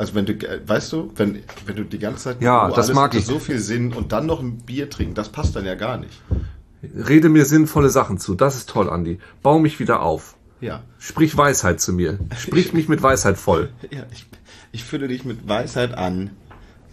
also 0.00 0.14
wenn 0.14 0.24
du, 0.24 0.32
äh, 0.32 0.66
weißt 0.66 0.94
du, 0.94 1.12
wenn, 1.16 1.42
wenn 1.66 1.76
du 1.76 1.84
die 1.84 1.98
ganze 1.98 2.24
Zeit 2.24 2.40
Ja, 2.40 2.70
wo 2.70 2.74
das 2.74 2.86
alles 2.86 2.94
mag 2.96 3.14
ich. 3.14 3.26
so 3.26 3.38
viel 3.38 3.58
Sinn 3.58 3.92
und 3.92 4.12
dann 4.12 4.24
noch 4.24 4.40
ein 4.40 4.56
Bier 4.56 4.88
trinken, 4.88 5.12
das 5.14 5.28
passt 5.28 5.54
dann 5.54 5.66
ja 5.66 5.74
gar 5.74 5.98
nicht. 5.98 6.22
Rede 6.82 7.28
mir 7.28 7.44
sinnvolle 7.44 7.90
Sachen 7.90 8.16
zu. 8.16 8.34
Das 8.34 8.56
ist 8.56 8.70
toll, 8.70 8.88
Andi. 8.88 9.18
Bau 9.42 9.58
mich 9.58 9.78
wieder 9.78 10.00
auf. 10.00 10.36
Ja. 10.62 10.82
Sprich 10.98 11.36
Weisheit 11.36 11.82
zu 11.82 11.92
mir. 11.92 12.18
Sprich 12.38 12.72
mich 12.72 12.88
mit 12.88 13.02
Weisheit 13.02 13.36
voll. 13.36 13.68
Ja, 13.90 14.04
ich, 14.10 14.24
ich 14.72 14.84
fülle 14.84 15.06
dich 15.06 15.26
mit 15.26 15.46
Weisheit 15.46 15.92
an, 15.92 16.30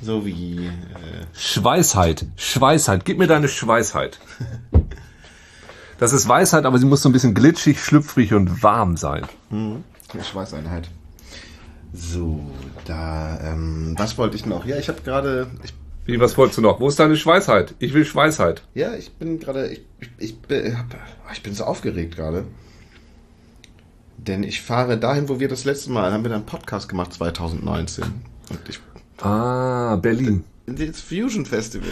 so 0.02 0.26
wie 0.26 0.66
äh, 0.66 0.72
Schweißheit. 1.34 2.26
Schweißheit. 2.36 3.06
Gib 3.06 3.20
mir 3.20 3.28
deine 3.28 3.48
Schweißheit. 3.48 4.20
Das 6.00 6.14
ist 6.14 6.28
Weisheit, 6.28 6.66
aber 6.66 6.78
sie 6.78 6.86
muss 6.86 7.02
so 7.02 7.10
ein 7.10 7.12
bisschen 7.12 7.34
glitschig, 7.34 7.84
schlüpfrig 7.84 8.32
und 8.36 8.62
warm 8.62 8.98
sein. 8.98 9.24
eine 9.50 10.24
Schweißeinheit. 10.24 10.90
So, 11.92 12.40
da, 12.88 13.40
ähm, 13.44 13.96
was 13.98 14.18
wollte 14.18 14.36
ich 14.36 14.46
noch? 14.46 14.66
Ja, 14.66 14.78
ich 14.78 14.88
habe 14.90 15.02
gerade, 15.02 15.48
Wie, 16.06 16.20
was 16.20 16.38
wolltest 16.38 16.58
du 16.58 16.62
noch? 16.62 16.80
Wo 16.80 16.88
ist 16.88 17.00
deine 17.00 17.18
Schweißheit? 17.18 17.76
Ich 17.80 17.94
will 17.94 18.06
Schweißheit. 18.06 18.62
ja, 18.74 18.94
ich 18.94 19.12
bin 19.14 19.40
gerade, 19.40 19.68
ich, 19.68 19.82
ich, 20.00 20.10
ich, 20.18 20.40
bin- 20.42 20.78
hab, 20.78 20.86
ich 21.34 21.44
bin 21.44 21.54
so 21.54 21.66
aufgeregt 21.66 22.16
gerade. 22.16 22.46
Denn 24.18 24.44
ich 24.44 24.62
fahre 24.62 24.98
dahin, 24.98 25.30
wo 25.30 25.40
wir 25.40 25.48
das 25.48 25.64
letzte 25.66 25.92
Mal, 25.92 26.12
haben 26.12 26.24
wir 26.24 26.30
dann 26.30 26.40
einen 26.40 26.46
Podcast 26.46 26.90
gemacht, 26.90 27.14
2019. 27.14 28.04
Und 28.50 28.60
ich, 28.68 28.80
Ah, 29.22 29.96
Berlin. 29.98 30.44
das 30.66 31.00
Fusion 31.02 31.46
Festival. 31.46 31.90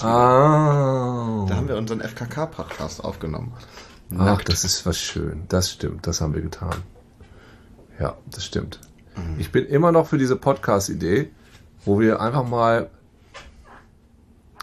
Ah. 0.00 1.46
Da 1.48 1.56
haben 1.56 1.68
wir 1.68 1.76
unseren 1.76 2.00
FKK-Podcast 2.00 3.02
aufgenommen. 3.02 3.52
Ach, 4.16 4.42
das 4.42 4.64
ist 4.64 4.84
was 4.86 4.98
schön. 5.00 5.42
Das 5.48 5.70
stimmt. 5.70 6.06
Das 6.06 6.20
haben 6.20 6.34
wir 6.34 6.40
getan. 6.42 6.74
Ja, 8.00 8.16
das 8.30 8.44
stimmt. 8.44 8.78
Ich 9.38 9.52
bin 9.52 9.66
immer 9.66 9.92
noch 9.92 10.06
für 10.06 10.18
diese 10.18 10.36
Podcast-Idee, 10.36 11.30
wo 11.84 12.00
wir 12.00 12.20
einfach 12.20 12.46
mal 12.46 12.90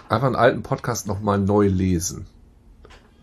einfach 0.09 0.27
einen 0.27 0.35
alten 0.35 0.63
Podcast 0.63 1.07
nochmal 1.07 1.39
neu 1.39 1.67
lesen. 1.67 2.27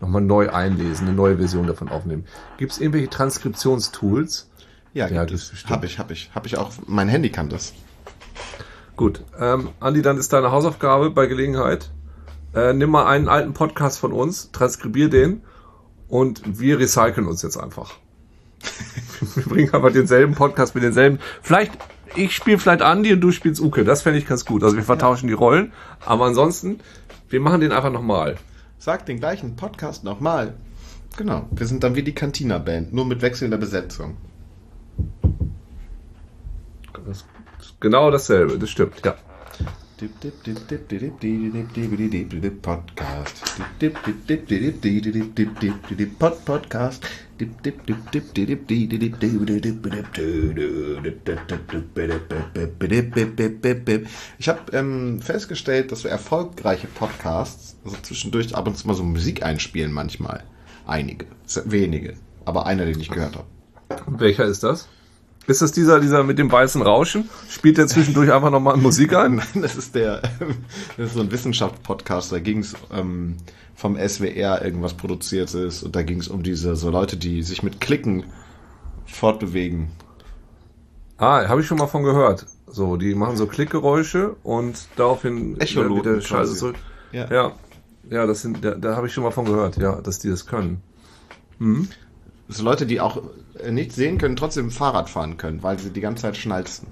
Nochmal 0.01 0.21
neu 0.21 0.49
einlesen, 0.49 1.07
eine 1.07 1.15
neue 1.15 1.37
Version 1.37 1.65
davon 1.67 1.87
aufnehmen. 1.89 2.25
Gibt 2.57 2.73
es 2.73 2.79
irgendwelche 2.81 3.09
Transkriptionstools? 3.09 4.49
Ja, 4.93 5.07
Ja, 5.07 5.21
gibt 5.23 5.31
das 5.33 5.43
es. 5.43 5.49
bestimmt. 5.51 5.71
Hab 5.73 5.83
ich, 5.85 5.99
hab 5.99 6.11
ich. 6.11 6.31
Hab 6.35 6.45
ich 6.45 6.57
auch. 6.57 6.71
Mein 6.87 7.07
Handy 7.07 7.29
kann 7.29 7.49
das. 7.49 7.73
Gut, 8.95 9.23
ähm, 9.39 9.69
Andi, 9.79 10.01
dann 10.01 10.17
ist 10.17 10.33
deine 10.33 10.51
Hausaufgabe 10.51 11.09
bei 11.09 11.25
Gelegenheit. 11.25 11.89
Äh, 12.53 12.73
nimm 12.73 12.91
mal 12.91 13.07
einen 13.07 13.27
alten 13.27 13.53
Podcast 13.53 13.97
von 13.97 14.11
uns, 14.11 14.51
transkribier 14.51 15.09
den 15.09 15.41
und 16.07 16.59
wir 16.59 16.77
recyceln 16.77 17.25
uns 17.27 17.41
jetzt 17.41 17.57
einfach. 17.57 17.93
Wir 19.35 19.43
bringen 19.43 19.73
aber 19.73 19.91
denselben 19.91 20.33
Podcast 20.35 20.75
mit 20.75 20.83
denselben. 20.83 21.19
Vielleicht, 21.41 21.71
ich 22.15 22.35
spiele 22.35 22.59
vielleicht 22.59 22.81
Andi 22.81 23.13
und 23.13 23.21
du 23.21 23.31
spielst 23.31 23.61
Uke. 23.61 23.83
Das 23.83 24.01
fände 24.01 24.19
ich 24.19 24.27
ganz 24.27 24.45
gut. 24.45 24.63
Also 24.63 24.75
wir 24.75 24.83
vertauschen 24.83 25.27
ja. 25.27 25.35
die 25.35 25.39
Rollen. 25.39 25.71
Aber 26.05 26.25
ansonsten, 26.25 26.79
wir 27.29 27.39
machen 27.39 27.61
den 27.61 27.71
einfach 27.71 27.91
nochmal. 27.91 28.35
Sag 28.77 29.05
den 29.05 29.19
gleichen 29.19 29.55
Podcast 29.55 30.03
nochmal. 30.03 30.53
Genau. 31.17 31.47
Wir 31.51 31.67
sind 31.67 31.83
dann 31.83 31.95
wie 31.95 32.03
die 32.03 32.13
Cantina-Band, 32.13 32.93
nur 32.93 33.05
mit 33.05 33.21
wechselnder 33.21 33.57
Besetzung. 33.57 34.17
Das 37.05 37.25
genau 37.79 38.11
dasselbe, 38.11 38.57
das 38.57 38.69
stimmt, 38.69 39.05
ja. 39.05 39.15
Podcast. 42.49 43.53
Podcast. 46.45 47.07
Ich 54.37 54.49
habe 54.49 54.59
ähm, 54.71 55.21
festgestellt, 55.21 55.91
dass 55.91 56.03
wir 56.03 56.11
erfolgreiche 56.11 56.87
Podcasts 56.87 57.77
also 57.83 57.97
zwischendurch 58.01 58.55
ab 58.55 58.67
und 58.67 58.77
zu 58.77 58.87
mal 58.87 58.93
so 58.93 59.03
Musik 59.03 59.43
einspielen 59.43 59.91
manchmal. 59.91 60.43
Einige, 60.85 61.25
wenige, 61.65 62.15
aber 62.45 62.65
einer, 62.65 62.85
den 62.85 62.99
ich 62.99 63.09
gehört 63.09 63.35
habe. 63.35 63.47
Welcher 64.07 64.45
ist 64.45 64.63
das? 64.63 64.87
Ist 65.45 65.61
das 65.61 65.71
dieser, 65.71 65.99
dieser 65.99 66.23
mit 66.23 66.39
dem 66.39 66.51
weißen 66.51 66.81
Rauschen? 66.81 67.29
Spielt 67.49 67.77
der 67.77 67.87
zwischendurch 67.87 68.31
einfach 68.31 68.49
nochmal 68.49 68.77
Musik 68.77 69.13
ein? 69.17 69.35
Nein, 69.35 69.61
das 69.61 69.75
ist 69.75 69.95
der, 69.95 70.21
das 70.97 71.07
ist 71.07 71.13
so 71.13 71.21
ein 71.21 71.31
Wissenschaftspodcast, 71.31 72.31
da 72.31 72.39
ging 72.39 72.59
es 72.59 72.75
ähm, 72.91 73.37
vom 73.75 73.97
SWR 73.97 74.63
irgendwas 74.63 74.93
produziert 74.93 75.53
ist 75.53 75.83
und 75.83 75.95
da 75.95 76.03
ging 76.03 76.19
es 76.19 76.27
um 76.27 76.43
diese 76.43 76.75
so 76.75 76.89
Leute, 76.89 77.17
die 77.17 77.43
sich 77.43 77.63
mit 77.63 77.81
Klicken 77.81 78.25
fortbewegen. 79.05 79.89
Ah, 81.17 81.47
habe 81.47 81.61
ich 81.61 81.67
schon 81.67 81.77
mal 81.77 81.87
von 81.87 82.03
gehört. 82.03 82.45
So, 82.67 82.97
die 82.97 83.13
machen 83.13 83.37
so 83.37 83.45
Klickgeräusche 83.45 84.35
und 84.43 84.87
daraufhin 84.95 85.59
Echoloten 85.59 86.15
wieder 86.15 86.21
Scheiße 86.21 86.55
zurück. 86.55 86.75
Ja. 87.11 87.29
Ja, 87.31 87.51
ja, 88.09 88.25
das 88.25 88.41
sind, 88.41 88.63
da, 88.65 88.71
da 88.71 88.95
habe 88.95 89.07
ich 89.07 89.13
schon 89.13 89.23
mal 89.23 89.31
von 89.31 89.45
gehört, 89.45 89.77
ja, 89.77 90.01
dass 90.01 90.19
die 90.19 90.29
das 90.29 90.45
können. 90.45 90.81
So 92.49 92.63
Leute, 92.63 92.85
die 92.85 92.99
auch 92.99 93.21
äh, 93.59 93.71
nicht 93.71 93.93
sehen 93.93 94.17
können, 94.17 94.35
trotzdem 94.35 94.71
Fahrrad 94.71 95.09
fahren 95.09 95.37
können, 95.37 95.63
weil 95.63 95.79
sie 95.79 95.91
die 95.91 96.01
ganze 96.01 96.23
Zeit 96.23 96.37
schnalzen. 96.37 96.87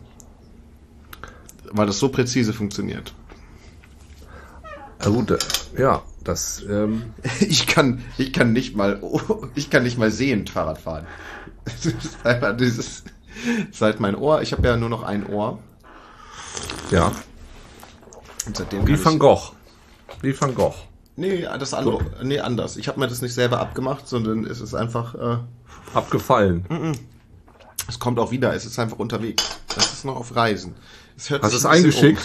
Weil 1.71 1.87
das 1.87 1.99
so 1.99 2.09
präzise 2.09 2.53
funktioniert. 2.53 3.13
Na 4.99 5.09
gut, 5.09 5.31
äh, 5.31 5.37
ja, 5.77 6.01
das, 6.23 6.63
ähm, 6.69 7.13
Ich 7.39 7.67
kann, 7.67 8.03
ich 8.17 8.33
kann 8.33 8.53
nicht 8.53 8.75
mal, 8.75 9.01
ich 9.55 9.69
kann 9.69 9.83
nicht 9.83 9.97
mal 9.97 10.11
sehend 10.11 10.49
Fahrrad 10.49 10.79
fahren. 10.79 11.05
Das 11.63 11.85
ist 11.85 12.25
einfach 12.25 12.57
dieses, 12.57 13.03
seit 13.71 13.99
mein 13.99 14.15
Ohr, 14.15 14.41
ich 14.41 14.51
habe 14.51 14.67
ja 14.67 14.77
nur 14.77 14.89
noch 14.89 15.03
ein 15.03 15.27
Ohr. 15.27 15.59
ja, 16.89 17.11
Und 18.47 18.57
seitdem 18.57 18.87
wie 18.87 19.03
Van 19.03 19.19
Gogh. 19.19 19.51
Wie 20.21 20.39
Van 20.39 20.55
Gogh. 20.55 20.73
Nee, 21.15 21.47
das 21.59 21.73
andere. 21.73 21.99
Nee, 22.23 22.39
anders. 22.39 22.77
Ich 22.77 22.87
habe 22.87 22.99
mir 22.99 23.07
das 23.07 23.21
nicht 23.21 23.33
selber 23.33 23.59
abgemacht, 23.59 24.07
sondern 24.07 24.45
es 24.45 24.61
ist 24.61 24.73
einfach, 24.73 25.15
äh, 25.15 25.37
Abgefallen. 25.93 26.97
es 27.87 27.99
kommt 27.99 28.17
auch 28.19 28.31
wieder, 28.31 28.53
es 28.53 28.65
ist 28.65 28.79
einfach 28.79 28.99
unterwegs. 28.99 29.43
Es 29.77 29.93
ist 29.93 30.05
noch 30.05 30.15
auf 30.15 30.35
Reisen. 30.35 30.75
Es 31.17 31.29
hört 31.29 31.43
Hast 31.43 31.51
du 31.53 31.57
es 31.57 31.65
ein 31.65 31.77
eingeschickt? 31.77 32.21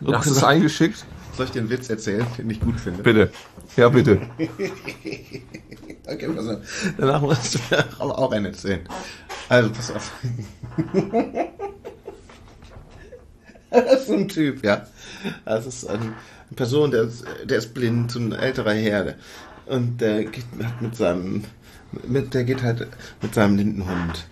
Um. 0.00 0.14
Hast 0.14 0.26
du 0.26 0.32
es 0.32 0.44
eingeschickt? 0.44 1.04
Soll 1.36 1.46
ich 1.46 1.52
dir 1.52 1.60
einen 1.60 1.70
Witz 1.70 1.88
erzählen, 1.88 2.26
den 2.36 2.50
ich 2.50 2.60
gut 2.60 2.78
finde? 2.78 3.02
Bitte. 3.02 3.32
Ja, 3.76 3.88
bitte. 3.88 4.20
Okay, 6.10 6.26
auf. 6.26 6.58
Danach 6.96 7.20
musst 7.20 7.54
du 7.54 7.58
auch 8.10 8.32
einen 8.32 8.46
erzählen. 8.46 8.88
Also, 9.48 9.70
pass 9.70 9.90
auf. 9.90 10.12
Das 13.70 14.00
ist 14.00 14.06
so 14.06 14.14
ein 14.14 14.28
Typ, 14.28 14.64
ja. 14.64 14.86
Das 15.44 15.66
ist 15.66 15.86
eine 16.48 16.56
Person, 16.56 16.90
der 16.90 17.02
ist, 17.02 17.24
der 17.44 17.58
ist 17.58 17.74
blind, 17.74 18.10
so 18.10 18.18
ein 18.18 18.32
älterer 18.32 18.72
Herr. 18.72 19.14
Und 19.66 20.00
der 20.00 20.24
geht 20.24 20.44
halt 20.62 20.80
mit 20.80 20.96
seinem, 20.96 21.44
mit, 22.06 22.34
der 22.34 22.44
geht 22.44 22.62
halt 22.62 22.86
mit 23.20 23.34
seinem 23.34 23.56
Lindenhund 23.56 24.26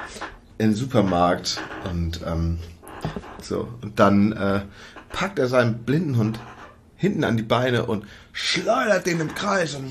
in 0.59 0.71
den 0.71 0.75
Supermarkt 0.75 1.61
und 1.91 2.21
ähm, 2.27 2.59
so. 3.43 3.69
Und 3.83 3.99
dann 3.99 4.33
äh, 4.33 4.61
packt 5.11 5.39
er 5.39 5.49
seinen 5.49 5.79
Blindenhund 5.85 6.41
hinten 6.97 7.25
an 7.25 7.37
die 7.37 7.43
Beine 7.43 7.85
und 7.85 8.07
schleudert 8.33 9.07
den 9.07 9.21
im 9.21 9.35
Kreis 9.35 9.75
und 9.75 9.85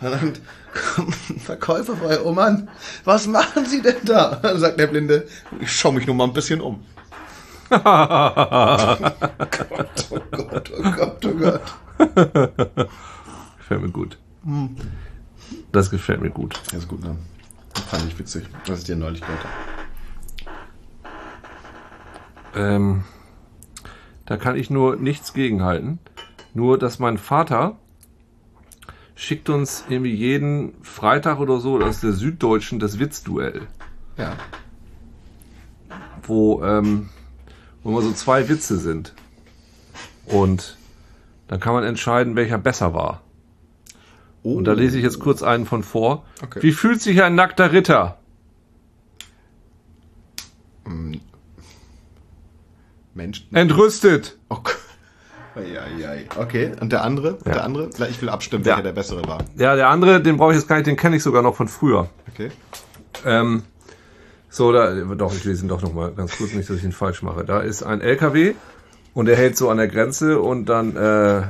und 0.00 0.10
dann 0.10 0.32
kommt 0.94 1.30
ein 1.30 1.40
Verkäufer 1.40 1.96
vorbei, 1.96 2.20
oh 2.22 2.32
Mann, 2.32 2.68
was 3.04 3.26
machen 3.26 3.66
Sie 3.66 3.82
denn 3.82 3.96
da? 4.04 4.36
Dann 4.42 4.58
sagt 4.58 4.80
der 4.80 4.86
Blinde, 4.86 5.26
ich 5.60 5.70
schaue 5.70 5.92
mich 5.92 6.06
nur 6.06 6.16
mal 6.16 6.24
ein 6.24 6.32
bisschen 6.32 6.60
um. 6.60 6.84
Gott, 7.70 7.80
oh 10.10 10.20
Gott, 10.30 10.72
oh 10.76 10.90
Gott, 10.90 11.24
oh 11.24 11.34
Gott. 11.34 11.62
Gefällt 13.58 13.82
mir 13.82 13.90
gut. 13.90 14.18
Das 15.72 15.90
gefällt 15.90 16.20
mir 16.20 16.30
gut. 16.30 16.60
Ja, 16.72 16.78
ist 16.78 16.88
gut, 16.88 17.02
ne? 17.02 17.16
Das 17.74 17.84
fand 17.84 18.04
ich 18.06 18.18
witzig, 18.18 18.46
was 18.66 18.80
ich 18.80 18.84
dir 18.86 18.96
neulich 18.96 19.20
gehört 19.20 19.44
habe. 19.44 19.54
Ähm, 22.56 23.04
da 24.26 24.36
kann 24.36 24.56
ich 24.56 24.70
nur 24.70 24.96
nichts 24.96 25.32
gegenhalten. 25.32 26.00
Nur, 26.52 26.78
dass 26.78 26.98
mein 26.98 27.18
Vater 27.18 27.76
schickt 29.14 29.48
uns 29.48 29.84
irgendwie 29.88 30.14
jeden 30.14 30.72
Freitag 30.82 31.38
oder 31.38 31.60
so, 31.60 31.78
das 31.78 31.96
ist 31.96 32.02
der 32.02 32.12
Süddeutschen, 32.12 32.80
das 32.80 32.98
Witzduell. 32.98 33.68
Ja. 34.16 34.32
wo, 36.22 36.62
ähm, 36.64 37.08
wo 37.82 37.90
immer 37.90 38.02
so 38.02 38.12
zwei 38.12 38.48
Witze 38.48 38.78
sind. 38.78 39.14
Und 40.26 40.76
dann 41.48 41.60
kann 41.60 41.72
man 41.74 41.84
entscheiden, 41.84 42.36
welcher 42.36 42.58
besser 42.58 42.94
war. 42.94 43.22
Oh. 44.42 44.54
Und 44.54 44.64
da 44.64 44.72
lese 44.72 44.96
ich 44.98 45.04
jetzt 45.04 45.18
kurz 45.18 45.42
einen 45.42 45.66
von 45.66 45.82
vor. 45.82 46.24
Okay. 46.42 46.62
Wie 46.62 46.72
fühlt 46.72 47.00
sich 47.02 47.22
ein 47.22 47.34
nackter 47.34 47.72
Ritter? 47.72 48.16
Mensch. 53.14 53.46
Entrüstet. 53.52 54.38
Oh. 54.48 54.58
Okay, 56.36 56.72
und 56.80 56.92
der 56.92 57.02
andere? 57.02 57.38
Ja. 57.44 57.52
Der 57.52 57.64
andere? 57.64 57.90
Ich 58.08 58.22
will 58.22 58.28
abstimmen, 58.28 58.64
Ja. 58.64 58.70
welcher 58.70 58.82
der 58.84 58.92
bessere 58.92 59.26
war. 59.26 59.44
Ja, 59.56 59.74
der 59.74 59.88
andere, 59.88 60.22
den 60.22 60.36
brauche 60.36 60.52
ich 60.52 60.58
jetzt 60.58 60.68
gar 60.68 60.76
nicht, 60.76 60.86
den 60.86 60.96
kenne 60.96 61.16
ich 61.16 61.22
sogar 61.22 61.42
noch 61.42 61.56
von 61.56 61.68
früher. 61.68 62.08
Okay. 62.32 62.50
Ähm, 63.26 63.64
so, 64.50 64.72
da, 64.72 64.92
doch, 64.92 65.32
ich 65.32 65.44
lese 65.44 65.64
ihn 65.64 65.68
doch 65.68 65.80
noch 65.80 65.94
mal 65.94 66.12
ganz 66.12 66.36
kurz, 66.36 66.52
nicht, 66.52 66.68
dass 66.68 66.76
ich 66.76 66.84
ihn 66.84 66.92
falsch 66.92 67.22
mache. 67.22 67.44
Da 67.44 67.60
ist 67.60 67.84
ein 67.84 68.00
LKW 68.00 68.54
und 69.14 69.28
er 69.28 69.36
hält 69.36 69.56
so 69.56 69.70
an 69.70 69.76
der 69.76 69.86
Grenze 69.86 70.40
und 70.40 70.66
dann 70.66 70.96
äh, 70.96 71.42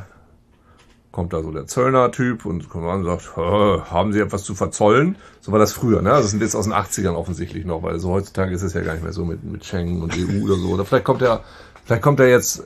kommt 1.11 1.33
da 1.33 1.43
so 1.43 1.51
der 1.51 1.67
Zöllner-Typ 1.67 2.45
und 2.45 2.69
kommt 2.69 2.85
an 2.85 3.01
und 3.01 3.07
sagt, 3.07 3.37
"Hä, 3.37 3.81
haben 3.91 4.13
Sie 4.13 4.21
etwas 4.21 4.45
zu 4.45 4.55
verzollen? 4.55 5.17
So 5.41 5.51
war 5.51 5.59
das 5.59 5.73
früher, 5.73 6.03
ne? 6.03 6.11
Das 6.11 6.27
ist 6.27 6.35
ein 6.35 6.41
Witz 6.41 6.55
aus 6.55 6.65
den 6.65 6.75
80ern 6.75 7.15
offensichtlich 7.15 7.65
noch, 7.65 7.83
weil 7.83 7.99
so 7.99 8.11
heutzutage 8.11 8.55
ist 8.55 8.63
es 8.63 8.75
ja 8.75 8.83
gar 8.83 8.93
nicht 8.93 9.03
mehr 9.03 9.13
so 9.13 9.25
mit, 9.25 9.43
mit 9.45 9.65
Schengen 9.65 10.03
und 10.03 10.15
EU 10.17 10.45
oder 10.45 10.57
so. 10.57 10.69
Oder 10.69 10.85
vielleicht 10.85 11.05
kommt 11.05 11.23
er, 11.23 11.43
vielleicht 11.85 12.03
kommt 12.03 12.21
er 12.21 12.29
jetzt 12.29 12.65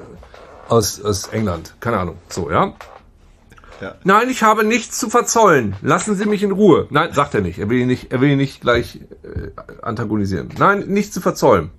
aus, 0.68 1.00
aus 1.00 1.28
England, 1.28 1.74
keine 1.80 1.98
Ahnung. 1.98 2.16
So, 2.28 2.50
ja? 2.50 2.74
Ja. 3.80 3.94
Nein, 4.04 4.30
ich 4.30 4.42
habe 4.42 4.64
nichts 4.64 4.98
zu 4.98 5.10
verzollen. 5.10 5.76
Lassen 5.82 6.14
Sie 6.14 6.26
mich 6.26 6.42
in 6.42 6.52
Ruhe. 6.52 6.86
Nein, 6.90 7.12
sagt 7.12 7.34
er 7.34 7.40
nicht. 7.40 7.58
Er 7.58 7.68
will 7.68 7.78
ihn 7.78 7.88
nicht, 7.88 8.12
er 8.12 8.20
will 8.20 8.30
ihn 8.30 8.38
nicht 8.38 8.60
gleich 8.60 9.00
äh, 9.22 9.50
antagonisieren. 9.82 10.50
Nein, 10.58 10.84
nichts 10.86 11.12
zu 11.12 11.20
verzollen. 11.20 11.70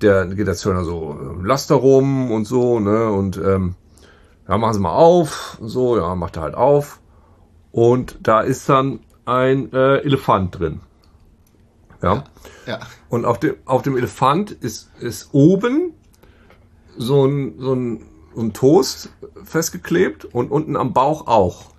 Der 0.00 0.26
geht 0.26 0.46
der 0.46 0.54
Zöllner 0.54 0.84
so, 0.84 1.18
äh, 1.20 1.46
Laster 1.46 1.76
rum 1.76 2.30
und 2.30 2.44
so, 2.44 2.80
ne, 2.80 3.10
und 3.10 3.36
ähm, 3.36 3.74
ja, 4.48 4.58
machen 4.58 4.74
Sie 4.74 4.80
mal 4.80 4.92
auf, 4.92 5.58
und 5.60 5.68
so, 5.68 5.96
ja, 5.96 6.14
macht 6.14 6.36
er 6.36 6.42
halt 6.42 6.54
auf. 6.54 7.00
Und 7.70 8.18
da 8.22 8.40
ist 8.40 8.68
dann 8.68 9.00
ein 9.24 9.72
äh, 9.72 9.98
Elefant 9.98 10.58
drin. 10.58 10.80
Ja. 12.02 12.24
Ja. 12.66 12.80
Und 13.08 13.24
auf 13.24 13.38
dem, 13.38 13.54
auf 13.64 13.82
dem 13.82 13.96
Elefant 13.96 14.50
ist, 14.50 14.90
ist 15.00 15.30
oben 15.32 15.94
so 16.96 17.24
ein, 17.24 17.54
so 17.58 17.74
ein, 17.74 18.04
ein 18.36 18.52
Toast 18.52 19.10
festgeklebt 19.44 20.24
und 20.24 20.50
unten 20.50 20.76
am 20.76 20.92
Bauch 20.92 21.26
auch. 21.26 21.72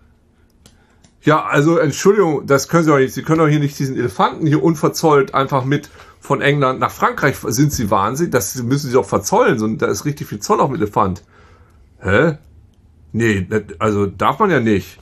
Ja, 1.22 1.46
also 1.46 1.78
Entschuldigung, 1.78 2.46
das 2.48 2.68
können 2.68 2.84
Sie 2.84 2.90
doch 2.90 2.98
nicht. 2.98 3.14
Sie 3.14 3.24
können 3.24 3.40
doch 3.40 3.48
hier 3.48 3.60
nicht 3.60 3.80
diesen 3.80 3.96
Elefanten 3.96 4.46
hier 4.46 4.62
unverzollt 4.62 5.34
einfach 5.34 5.64
mit 5.64 5.90
von 6.24 6.42
England 6.42 6.80
nach 6.80 6.92
Frankreich 6.92 7.36
sind 7.48 7.74
sie 7.74 7.92
wahnsinnig, 7.92 8.32
das 8.32 8.56
müssen 8.64 8.88
sie 8.88 8.94
doch 8.94 9.06
verzollen, 9.06 9.62
und 9.62 9.82
da 9.82 9.88
ist 9.88 10.06
richtig 10.06 10.30
viel 10.30 10.40
Zoll 10.40 10.62
auf 10.62 10.70
mit 10.70 10.80
Elefant. 10.80 11.22
Hä? 12.00 12.38
Nee, 13.12 13.46
also 13.78 14.06
darf 14.06 14.40
man 14.40 14.50
ja 14.50 14.62
nicht. 14.62 15.00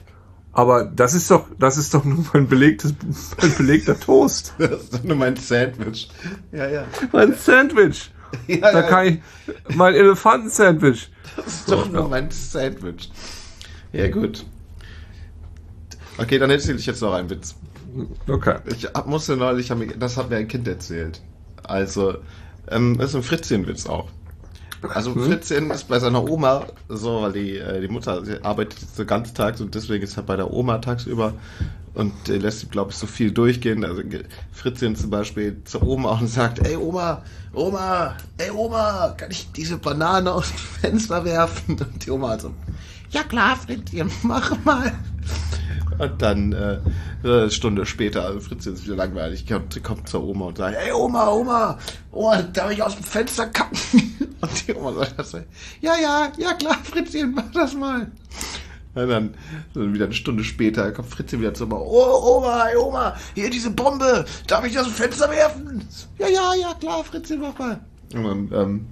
Aber 0.50 0.84
das 0.84 1.14
ist 1.14 1.30
doch, 1.30 1.46
das 1.58 1.78
ist 1.78 1.94
doch 1.94 2.04
nur 2.04 2.24
mein 2.32 2.48
belegtes, 2.48 2.94
mein 3.40 3.54
belegter 3.54 3.98
Toast. 3.98 4.54
Das 4.58 4.82
ist 4.82 4.94
doch 4.94 5.04
nur 5.04 5.16
mein 5.16 5.36
Sandwich. 5.36 6.10
Ja, 6.50 6.68
ja. 6.68 6.84
Mein 7.12 7.34
Sandwich. 7.34 8.11
Ja, 8.46 8.72
da 8.72 8.80
ja. 8.80 8.82
kann 8.82 9.06
ich, 9.06 9.18
mein 9.76 9.94
Elefanten-Sandwich. 9.94 11.10
Das 11.36 11.46
ist 11.46 11.70
doch 11.70 11.88
nur 11.90 12.08
mein 12.08 12.30
Sandwich. 12.30 13.10
Ja, 13.92 14.08
gut. 14.08 14.44
Okay, 16.18 16.38
dann 16.38 16.50
erzähle 16.50 16.78
ich 16.78 16.86
jetzt 16.86 17.00
noch 17.02 17.14
einen 17.14 17.30
Witz. 17.30 17.54
Okay. 18.26 18.56
Ich 18.68 18.88
musste 19.06 19.36
neulich, 19.36 19.72
das 19.98 20.16
hat 20.16 20.30
mir 20.30 20.36
ein 20.36 20.48
Kind 20.48 20.66
erzählt. 20.66 21.20
Also, 21.62 22.16
ähm, 22.70 22.96
das 22.98 23.10
ist 23.10 23.16
ein 23.16 23.22
Fritzchen-Witz 23.22 23.86
auch. 23.86 24.08
Also 24.88 25.14
hm? 25.14 25.24
Fritzchen 25.24 25.70
ist 25.70 25.88
bei 25.88 25.98
seiner 26.00 26.28
Oma 26.28 26.66
so, 26.88 27.22
weil 27.22 27.32
die, 27.32 27.56
äh, 27.58 27.80
die 27.80 27.88
Mutter 27.88 28.20
die 28.22 28.42
arbeitet 28.44 28.78
so 28.94 29.04
ganz 29.04 29.32
tags 29.32 29.60
und 29.60 29.74
deswegen 29.74 30.02
ist 30.02 30.16
er 30.16 30.24
bei 30.24 30.36
der 30.36 30.52
Oma 30.52 30.78
tagsüber 30.78 31.34
und 31.94 32.28
äh, 32.28 32.38
lässt 32.38 32.70
glaube 32.70 32.90
ich, 32.90 32.96
so 32.96 33.06
viel 33.06 33.30
durchgehen. 33.30 33.84
Also 33.84 34.02
Fritzchen 34.52 34.96
zum 34.96 35.10
Beispiel 35.10 35.62
zur 35.64 35.86
Oma 35.86 36.10
auch 36.10 36.20
und 36.20 36.28
sagt, 36.28 36.66
ey 36.66 36.76
Oma, 36.76 37.22
Oma, 37.52 38.16
ey 38.38 38.50
Oma, 38.50 39.14
kann 39.16 39.30
ich 39.30 39.50
diese 39.52 39.78
Banane 39.78 40.32
aus 40.32 40.48
dem 40.48 40.58
Fenster 40.58 41.24
werfen? 41.24 41.78
Und 41.78 42.06
die 42.06 42.10
Oma 42.10 42.38
so, 42.38 42.52
ja 43.10 43.22
klar, 43.22 43.56
Fritzchen, 43.56 44.10
mach 44.22 44.56
mal. 44.64 44.92
Und 45.98 46.22
dann 46.22 46.52
äh, 46.52 46.78
eine 47.22 47.50
Stunde 47.50 47.84
später, 47.84 48.24
also 48.24 48.40
Fritz 48.40 48.66
ist 48.66 48.84
wieder 48.84 48.96
langweilig, 48.96 49.46
kommt, 49.46 49.82
kommt 49.84 50.08
zur 50.08 50.24
Oma 50.24 50.46
und 50.46 50.58
sagt, 50.58 50.76
hey 50.76 50.92
Oma, 50.92 51.28
Oma, 51.30 51.78
Oma, 52.10 52.42
darf 52.42 52.70
ich 52.70 52.82
aus 52.82 52.96
dem 52.96 53.04
Fenster 53.04 53.46
kacken? 53.46 53.78
Und 54.42 54.66
die 54.66 54.74
Oma 54.74 54.92
sagt 54.92 55.46
ja, 55.80 55.94
ja, 56.02 56.32
ja 56.36 56.54
klar, 56.54 56.76
Fritzchen, 56.82 57.32
mach 57.32 57.48
das 57.52 57.74
mal. 57.74 58.10
Und 58.94 59.08
dann, 59.08 59.34
dann 59.74 59.94
wieder 59.94 60.04
eine 60.04 60.14
Stunde 60.14 60.44
später 60.44 60.92
kommt 60.92 61.08
Fritzchen 61.08 61.40
wieder 61.40 61.54
zur 61.54 61.66
Oma, 61.66 61.78
oh 61.78 62.38
Oma, 62.38 62.64
hey 62.66 62.76
Oma, 62.76 63.16
hier 63.34 63.48
diese 63.48 63.70
Bombe, 63.70 64.24
darf 64.46 64.66
ich 64.66 64.74
das 64.74 64.86
Fenster 64.88 65.30
werfen? 65.30 65.82
Ja, 66.18 66.28
ja, 66.28 66.54
ja 66.54 66.74
klar, 66.74 67.02
Fritzchen, 67.02 67.40
mach 67.40 67.58
mal. 67.58 67.80
Und 68.14 68.50
dann, 68.50 68.60
ähm, 68.60 68.86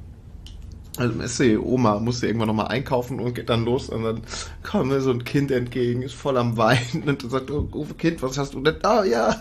also 0.97 1.15
Messi, 1.15 1.57
Oma 1.57 1.99
musste 2.01 2.27
irgendwann 2.27 2.49
nochmal 2.49 2.69
einkaufen 2.69 3.21
und 3.21 3.35
geht 3.35 3.49
dann 3.49 3.65
los 3.65 3.89
und 3.89 4.03
dann 4.03 4.23
kommt 4.63 4.89
mir 4.91 5.01
so 5.01 5.11
ein 5.11 5.25
Kind 5.25 5.51
entgegen, 5.51 6.03
ist 6.03 6.15
voll 6.15 6.37
am 6.37 6.57
Weinen 6.57 7.05
und 7.07 7.31
sagt, 7.31 7.51
oh, 7.51 7.69
oh 7.73 7.87
Kind, 7.97 8.23
was 8.23 8.39
hast 8.39 8.55
du 8.55 8.61
denn 8.61 8.77
da? 8.83 9.05
Ja, 9.05 9.37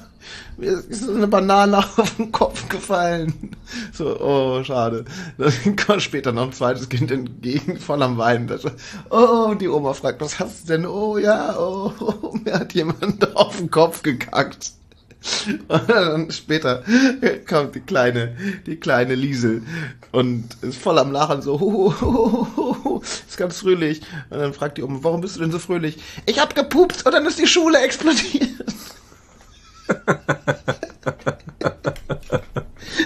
mir 0.58 0.72
ist 0.72 1.10
eine 1.10 1.28
Banane 1.28 1.78
auf 1.98 2.16
den 2.16 2.32
Kopf 2.32 2.70
gefallen. 2.70 3.56
So, 3.92 4.20
oh, 4.20 4.64
schade. 4.64 5.06
Dann 5.38 5.76
kommt 5.76 6.02
später 6.02 6.32
noch 6.32 6.44
ein 6.44 6.54
zweites 6.54 6.90
Kind 6.90 7.12
entgegen, 7.12 7.78
voll 7.78 8.04
am 8.04 8.18
Weinen. 8.18 8.50
Oh, 9.10 9.54
die 9.54 9.68
Oma 9.68 9.94
fragt, 9.94 10.22
was 10.22 10.40
hast 10.40 10.64
du 10.64 10.74
denn? 10.74 10.86
Oh 10.86 11.18
ja, 11.18 11.58
oh, 11.58 11.92
oh 12.00 12.38
mir 12.44 12.54
hat 12.54 12.74
jemand 12.74 13.36
auf 13.36 13.58
den 13.58 13.72
Kopf 13.72 14.04
gekackt. 14.04 14.74
Und 15.68 15.90
dann 15.90 16.32
später 16.32 16.84
kommt 17.48 17.76
die 17.76 17.82
kleine, 17.82 18.36
die 18.66 18.78
kleine 18.78 19.16
Liesel 19.16 19.64
und 20.12 20.46
ist 20.62 20.78
voll 20.78 20.98
am 20.98 21.12
Lachen, 21.12 21.42
so, 21.42 23.02
ist 23.02 23.38
ganz 23.38 23.60
fröhlich. 23.60 24.02
Und 24.30 24.40
dann 24.40 24.54
fragt 24.54 24.78
die 24.78 24.84
Oma, 24.84 25.00
warum 25.02 25.22
bist 25.22 25.36
du 25.36 25.42
denn 25.42 25.52
so 25.52 25.60
fröhlich? 25.60 25.98
Ich 26.26 26.40
hab 26.40 26.56
gepupst 26.56 27.06
und 27.06 27.12
dann 27.12 27.26
ist 27.26 27.38
die 27.38 27.48
Schule 27.48 27.80
explodiert. 27.80 28.64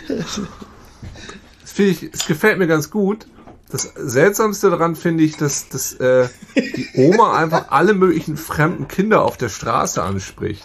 Das 0.08 1.80
ich, 1.80 2.04
es 2.14 2.28
gefällt 2.28 2.60
mir 2.60 2.68
ganz 2.68 2.92
gut. 2.92 3.26
Das 3.74 3.92
Seltsamste 3.96 4.70
daran 4.70 4.96
finde 4.96 5.24
ich, 5.24 5.36
dass, 5.36 5.68
dass 5.68 5.94
äh, 5.94 6.30
die 6.56 6.90
Oma 6.94 7.36
einfach 7.36 7.72
alle 7.72 7.96
möglichen 7.96 8.38
fremden 8.38 8.88
Kinder 8.88 9.24
auf 9.24 9.36
der 9.36 9.50
Straße 9.50 10.04
anspricht. 10.04 10.64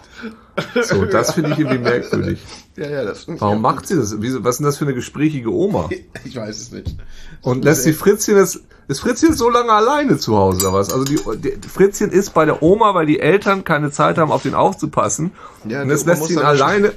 So, 0.83 1.05
das 1.05 1.33
finde 1.33 1.53
ich 1.53 1.57
irgendwie 1.57 1.79
merkwürdig. 1.79 2.39
Ja, 2.75 2.87
ja, 2.87 3.03
das 3.03 3.25
Warum 3.27 3.63
macht 3.63 3.87
sie 3.87 3.95
das? 3.95 4.21
Wie, 4.21 4.43
was 4.43 4.55
ist 4.55 4.57
denn 4.59 4.65
das 4.67 4.77
für 4.77 4.85
eine 4.85 4.93
gesprächige 4.93 5.51
Oma? 5.51 5.89
Ich 6.23 6.35
weiß 6.35 6.61
es 6.61 6.71
nicht. 6.71 6.97
Und 7.41 7.65
lässt 7.65 7.87
die 7.87 7.93
Fritzchen 7.93 8.35
das, 8.35 8.61
ist 8.87 8.99
Fritzchen 8.99 9.33
so 9.33 9.49
lange 9.49 9.71
alleine 9.71 10.19
zu 10.19 10.37
Hause 10.37 10.67
oder 10.67 10.73
was? 10.73 10.93
Also 10.93 11.03
die, 11.03 11.17
die 11.17 11.67
Fritzchen 11.67 12.11
ist 12.11 12.35
bei 12.35 12.45
der 12.45 12.61
Oma, 12.61 12.93
weil 12.93 13.07
die 13.07 13.19
Eltern 13.19 13.63
keine 13.63 13.89
Zeit 13.89 14.19
haben, 14.19 14.31
auf 14.31 14.43
den 14.43 14.53
aufzupassen. 14.53 15.31
Ja, 15.67 15.81
und 15.81 15.89
das 15.89 16.05
lässt 16.05 16.25
sie 16.25 16.33
ihn 16.33 16.39
alleine. 16.39 16.93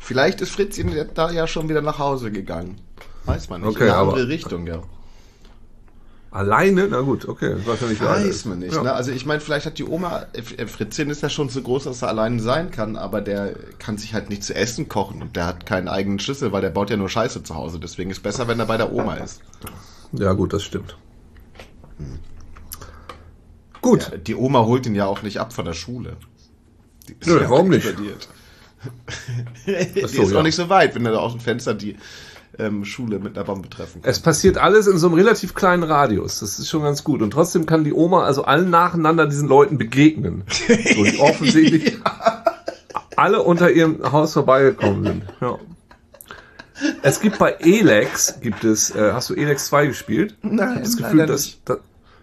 Vielleicht 0.00 0.40
ist 0.40 0.50
Fritzchen 0.50 0.92
da 1.14 1.30
ja 1.30 1.46
schon 1.46 1.68
wieder 1.68 1.80
nach 1.80 2.00
Hause 2.00 2.32
gegangen. 2.32 2.80
Weiß 3.24 3.48
man 3.50 3.60
nicht. 3.60 3.70
Okay, 3.70 3.84
in 3.84 3.90
eine 3.90 3.98
andere 4.00 4.26
Richtung, 4.26 4.66
ja. 4.66 4.82
Alleine? 6.32 6.88
Na 6.88 7.02
gut, 7.02 7.28
okay. 7.28 7.56
Nicht 7.56 8.02
weiß 8.02 8.46
man 8.46 8.58
nicht. 8.58 8.74
Ja. 8.74 8.82
Ne? 8.82 8.92
Also 8.94 9.12
ich 9.12 9.26
meine, 9.26 9.40
vielleicht 9.40 9.66
hat 9.66 9.76
die 9.76 9.84
Oma, 9.84 10.26
äh, 10.32 10.66
Fritzchen 10.66 11.10
ist 11.10 11.22
ja 11.22 11.28
schon 11.28 11.50
so 11.50 11.60
groß, 11.60 11.84
dass 11.84 12.00
er 12.00 12.08
alleine 12.08 12.40
sein 12.40 12.70
kann, 12.70 12.96
aber 12.96 13.20
der 13.20 13.54
kann 13.78 13.98
sich 13.98 14.14
halt 14.14 14.30
nicht 14.30 14.42
zu 14.42 14.54
essen 14.54 14.88
kochen 14.88 15.20
und 15.20 15.36
der 15.36 15.46
hat 15.46 15.66
keinen 15.66 15.88
eigenen 15.88 16.18
Schlüssel, 16.18 16.50
weil 16.50 16.62
der 16.62 16.70
baut 16.70 16.88
ja 16.88 16.96
nur 16.96 17.10
Scheiße 17.10 17.42
zu 17.42 17.54
Hause. 17.54 17.78
Deswegen 17.78 18.10
ist 18.10 18.16
es 18.16 18.22
besser, 18.22 18.48
wenn 18.48 18.58
er 18.58 18.64
bei 18.64 18.78
der 18.78 18.94
Oma 18.94 19.16
ist. 19.16 19.42
Ja 20.12 20.32
gut, 20.32 20.54
das 20.54 20.62
stimmt. 20.62 20.96
Hm. 21.98 22.18
Gut. 23.82 24.08
Ja, 24.10 24.16
die 24.16 24.34
Oma 24.34 24.64
holt 24.64 24.86
ihn 24.86 24.94
ja 24.94 25.04
auch 25.04 25.20
nicht 25.20 25.38
ab 25.38 25.52
von 25.52 25.66
der 25.66 25.74
Schule. 25.74 26.16
Nö, 27.26 27.42
ja 27.42 27.50
warum 27.50 27.68
nicht? 27.68 27.84
die 29.66 30.00
so, 30.06 30.22
ist 30.22 30.32
ja. 30.32 30.38
auch 30.38 30.42
nicht 30.42 30.56
so 30.56 30.70
weit, 30.70 30.94
wenn 30.94 31.04
er 31.04 31.12
da 31.12 31.18
aus 31.18 31.32
dem 31.32 31.40
Fenster 31.40 31.74
die 31.74 31.96
ähm, 32.58 32.84
Schule 32.84 33.18
mit 33.18 33.36
einer 33.36 33.44
Bombe 33.44 33.68
treffen 33.68 34.02
kann. 34.02 34.10
Es 34.10 34.20
passiert 34.20 34.58
alles 34.58 34.86
in 34.86 34.98
so 34.98 35.06
einem 35.06 35.16
relativ 35.16 35.54
kleinen 35.54 35.82
Radius. 35.82 36.40
Das 36.40 36.58
ist 36.58 36.68
schon 36.68 36.82
ganz 36.82 37.04
gut. 37.04 37.22
Und 37.22 37.30
trotzdem 37.30 37.66
kann 37.66 37.84
die 37.84 37.92
Oma 37.92 38.24
also 38.24 38.44
allen 38.44 38.70
nacheinander 38.70 39.26
diesen 39.26 39.48
Leuten 39.48 39.78
begegnen. 39.78 40.44
So, 40.48 41.04
die 41.04 41.18
offensichtlich 41.20 41.94
ja. 41.94 42.44
alle 43.16 43.42
unter 43.42 43.70
ihrem 43.70 44.12
Haus 44.12 44.34
vorbeigekommen 44.34 45.04
sind. 45.04 45.24
Ja. 45.40 45.58
Es 47.02 47.20
gibt 47.20 47.38
bei 47.38 47.52
Elex, 47.60 48.40
gibt 48.40 48.64
es, 48.64 48.94
äh, 48.94 49.12
hast 49.12 49.30
du 49.30 49.34
Elex 49.34 49.66
2 49.66 49.86
gespielt? 49.86 50.36
Nein, 50.42 50.80
das 50.82 50.96
Gefühl, 50.96 51.26
dass, 51.26 51.58
das, 51.64 51.78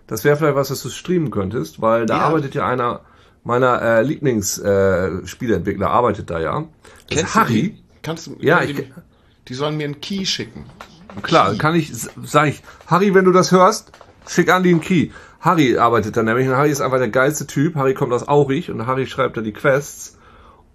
das 0.08 0.24
wäre 0.24 0.36
vielleicht 0.36 0.56
was, 0.56 0.70
was 0.70 0.82
du 0.82 0.90
streamen 0.90 1.32
könntest, 1.32 1.82
weil 1.82 2.06
da 2.06 2.18
ja. 2.18 2.24
arbeitet 2.24 2.56
ja 2.56 2.68
einer 2.68 3.02
meiner 3.44 3.82
äh, 3.82 4.02
Lieblingsspieleentwickler, 4.04 5.86
äh, 5.88 5.90
arbeitet 5.90 6.30
da 6.30 6.40
ja. 6.40 6.66
Kennst 7.10 7.36
Harry. 7.36 7.78
Kannst 8.02 8.28
du, 8.28 8.36
ja, 8.40 8.62
ich, 8.62 8.84
die 9.50 9.56
sollen 9.56 9.78
mir 9.78 9.86
einen 9.86 10.00
Key 10.00 10.26
schicken. 10.26 10.66
Klar, 11.24 11.56
kann 11.56 11.76
ich, 11.76 11.92
sag 12.24 12.48
ich, 12.48 12.62
Harry, 12.88 13.14
wenn 13.14 13.26
du 13.26 13.32
das 13.32 13.52
hörst, 13.52 13.92
schick 14.28 14.50
an 14.52 14.64
den 14.64 14.80
Key. 14.80 15.10
Harry 15.42 15.78
arbeitet 15.78 16.16
da 16.16 16.24
nämlich 16.24 16.48
und 16.48 16.56
Harry 16.56 16.70
ist 16.70 16.82
einfach 16.82 17.00
der 17.00 17.10
geilste 17.10 17.48
Typ. 17.48 17.76
Harry 17.76 17.94
kommt 17.94 18.14
aus 18.14 18.28
Aurich 18.28 18.70
und 18.70 18.86
Harry 18.86 19.08
schreibt 19.08 19.38
da 19.38 19.42
die 19.42 19.54
Quests. 19.54 20.18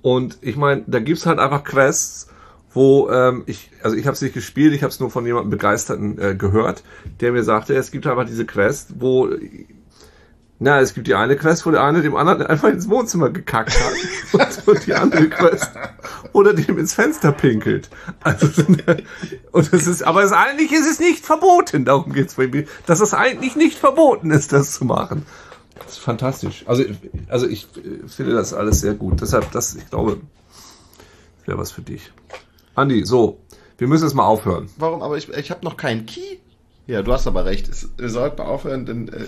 Und 0.03 0.39
ich 0.41 0.57
meine, 0.57 0.85
da 0.87 0.99
gibt's 0.99 1.27
halt 1.27 1.39
einfach 1.39 1.65
Quests, 1.65 2.29
wo 2.73 3.09
ähm, 3.11 3.45
ich, 3.47 3.71
also 3.83 3.97
ich 3.97 4.07
habe 4.07 4.15
es 4.15 4.23
nicht 4.23 4.35
gespielt, 4.35 4.75
ich 4.75 4.83
habe 4.83 4.91
es 4.91 5.01
nur 5.01 5.11
von 5.11 5.25
jemandem 5.25 5.51
Begeisterten 5.51 6.19
äh, 6.19 6.35
gehört, 6.35 6.83
der 7.21 7.33
mir 7.33 7.45
sagte, 7.45 7.75
es 7.75 7.91
gibt 7.91 8.07
einfach 8.07 8.27
diese 8.27 8.45
Quest, 8.45 8.95
wo 8.99 9.31
na, 10.61 10.81
es 10.81 10.95
gibt 10.95 11.09
die 11.09 11.15
eine 11.15 11.37
Quest, 11.37 11.67
wo 11.67 11.71
der 11.71 11.83
eine 11.83 12.01
dem 12.01 12.15
anderen 12.15 12.43
einfach 12.47 12.69
ins 12.69 12.89
Wohnzimmer 12.89 13.31
gekackt 13.31 13.77
hat. 13.79 14.67
und 14.67 14.87
die 14.87 14.95
andere 14.95 15.29
Quest, 15.29 15.71
oder 16.33 16.55
dem 16.55 16.79
ins 16.79 16.95
Fenster 16.95 17.33
pinkelt. 17.33 17.91
Also, 18.23 18.47
und 19.53 19.73
das 19.73 19.87
ist, 19.87 20.03
aber 20.03 20.23
es 20.23 20.33
eigentlich 20.33 20.73
ist 20.73 20.87
es 20.89 21.01
nicht 21.01 21.25
verboten. 21.25 21.85
Darum 21.85 22.13
geht's 22.13 22.35
bei 22.35 22.47
mir. 22.47 22.67
Dass 22.87 23.01
es 23.01 23.15
eigentlich 23.15 23.57
nicht 23.57 23.79
verboten 23.79 24.31
ist, 24.31 24.53
das 24.53 24.73
zu 24.73 24.85
machen. 24.85 25.27
Das 25.75 25.93
ist 25.93 25.99
fantastisch. 25.99 26.65
Also, 26.67 26.85
also 27.29 27.49
ich 27.49 27.67
finde 28.07 28.35
das 28.35 28.55
alles 28.55 28.81
sehr 28.81 28.95
gut. 28.95 29.21
Deshalb, 29.21 29.51
das, 29.51 29.75
ich 29.75 29.91
glaube, 29.91 30.21
wäre 31.47 31.59
was 31.59 31.73
für 31.73 31.83
dich. 31.83 32.13
Andi, 32.77 33.05
so, 33.05 33.41
wir 33.79 33.89
müssen 33.89 34.05
jetzt 34.05 34.15
mal 34.15 34.25
aufhören. 34.25 34.69
Warum? 34.77 35.03
Aber 35.03 35.17
ich, 35.17 35.29
ich 35.29 35.51
habe 35.51 35.65
noch 35.65 35.77
keinen 35.77 36.07
Key. 36.07 36.39
Ja, 36.87 37.03
du 37.03 37.13
hast 37.13 37.27
aber 37.27 37.45
recht. 37.45 37.69
Es, 37.69 37.89
wir 37.97 38.11
sollten 38.11 38.39
mal 38.39 38.49
aufhören, 38.49 38.85
denn 38.85 39.09
äh, 39.09 39.25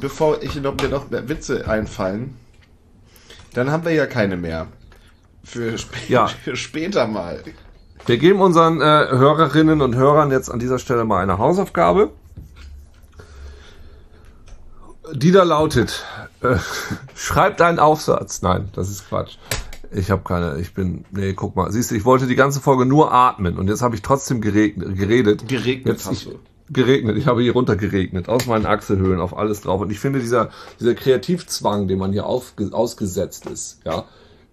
bevor 0.00 0.42
ich 0.42 0.54
noch, 0.56 0.76
mir 0.76 0.88
noch 0.88 1.10
Witze 1.10 1.68
einfallen, 1.68 2.36
dann 3.54 3.70
haben 3.70 3.84
wir 3.84 3.92
ja 3.92 4.06
keine 4.06 4.36
mehr. 4.36 4.66
Für, 5.44 5.74
sp 5.76 5.92
ja. 6.08 6.26
für 6.44 6.56
später 6.56 7.06
mal. 7.06 7.42
Wir 8.06 8.16
geben 8.16 8.40
unseren 8.40 8.80
äh, 8.80 8.84
Hörerinnen 8.84 9.82
und 9.82 9.94
Hörern 9.94 10.30
jetzt 10.30 10.50
an 10.50 10.58
dieser 10.58 10.78
Stelle 10.78 11.04
mal 11.04 11.22
eine 11.22 11.38
Hausaufgabe. 11.38 12.12
Die 15.12 15.32
da 15.32 15.42
lautet, 15.42 16.04
äh, 16.40 16.56
schreibt 17.14 17.60
einen 17.60 17.78
Aufsatz. 17.78 18.42
Nein, 18.42 18.70
das 18.74 18.88
ist 18.88 19.08
Quatsch. 19.08 19.36
Ich 19.92 20.10
habe 20.10 20.22
keine, 20.22 20.58
ich 20.60 20.72
bin, 20.72 21.04
nee, 21.10 21.34
guck 21.34 21.56
mal, 21.56 21.70
siehst 21.72 21.90
du, 21.90 21.96
ich 21.96 22.04
wollte 22.04 22.28
die 22.28 22.36
ganze 22.36 22.60
Folge 22.60 22.86
nur 22.86 23.12
atmen 23.12 23.58
und 23.58 23.68
jetzt 23.68 23.82
habe 23.82 23.96
ich 23.96 24.02
trotzdem 24.02 24.40
geregnet, 24.40 24.96
geredet. 24.96 25.48
Geregnet 25.48 25.94
jetzt, 25.94 26.06
hast 26.06 26.12
ich, 26.12 26.24
du 26.28 26.38
geregnet. 26.70 27.16
Ich 27.16 27.26
habe 27.26 27.42
hier 27.42 27.52
runter 27.52 27.76
geregnet, 27.76 28.28
aus 28.28 28.46
meinen 28.46 28.66
Achselhöhlen, 28.66 29.20
auf 29.20 29.36
alles 29.36 29.60
drauf. 29.60 29.80
Und 29.80 29.90
ich 29.90 29.98
finde, 29.98 30.20
dieser, 30.20 30.50
dieser 30.78 30.94
Kreativzwang, 30.94 31.88
den 31.88 31.98
man 31.98 32.12
hier 32.12 32.26
auf, 32.26 32.54
ausgesetzt 32.72 33.46
ist, 33.46 33.80
ja, 33.84 34.04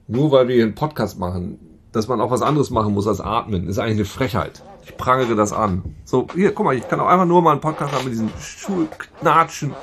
nur 0.07 0.31
weil 0.31 0.47
wir 0.47 0.55
hier 0.55 0.65
einen 0.65 0.75
Podcast 0.75 1.19
machen, 1.19 1.59
dass 1.91 2.07
man 2.07 2.21
auch 2.21 2.31
was 2.31 2.41
anderes 2.41 2.69
machen 2.69 2.93
muss 2.93 3.07
als 3.07 3.21
atmen, 3.21 3.67
ist 3.67 3.79
eigentlich 3.79 3.97
eine 3.97 4.05
Frechheit. 4.05 4.63
Ich 4.85 4.97
prangere 4.97 5.35
das 5.35 5.51
an. 5.51 5.95
So, 6.05 6.27
hier, 6.33 6.53
guck 6.53 6.65
mal, 6.65 6.75
ich 6.75 6.87
kann 6.87 6.99
auch 6.99 7.07
einfach 7.07 7.25
nur 7.25 7.41
mal 7.41 7.51
einen 7.51 7.61
Podcast 7.61 7.93
haben 7.93 8.05
mit 8.05 8.13
diesen 8.13 8.31
Schulknatschen. 8.39 9.73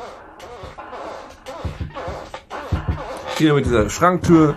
Hier 3.37 3.55
mit 3.55 3.67
dieser 3.67 3.91
Schranktür. 3.91 4.57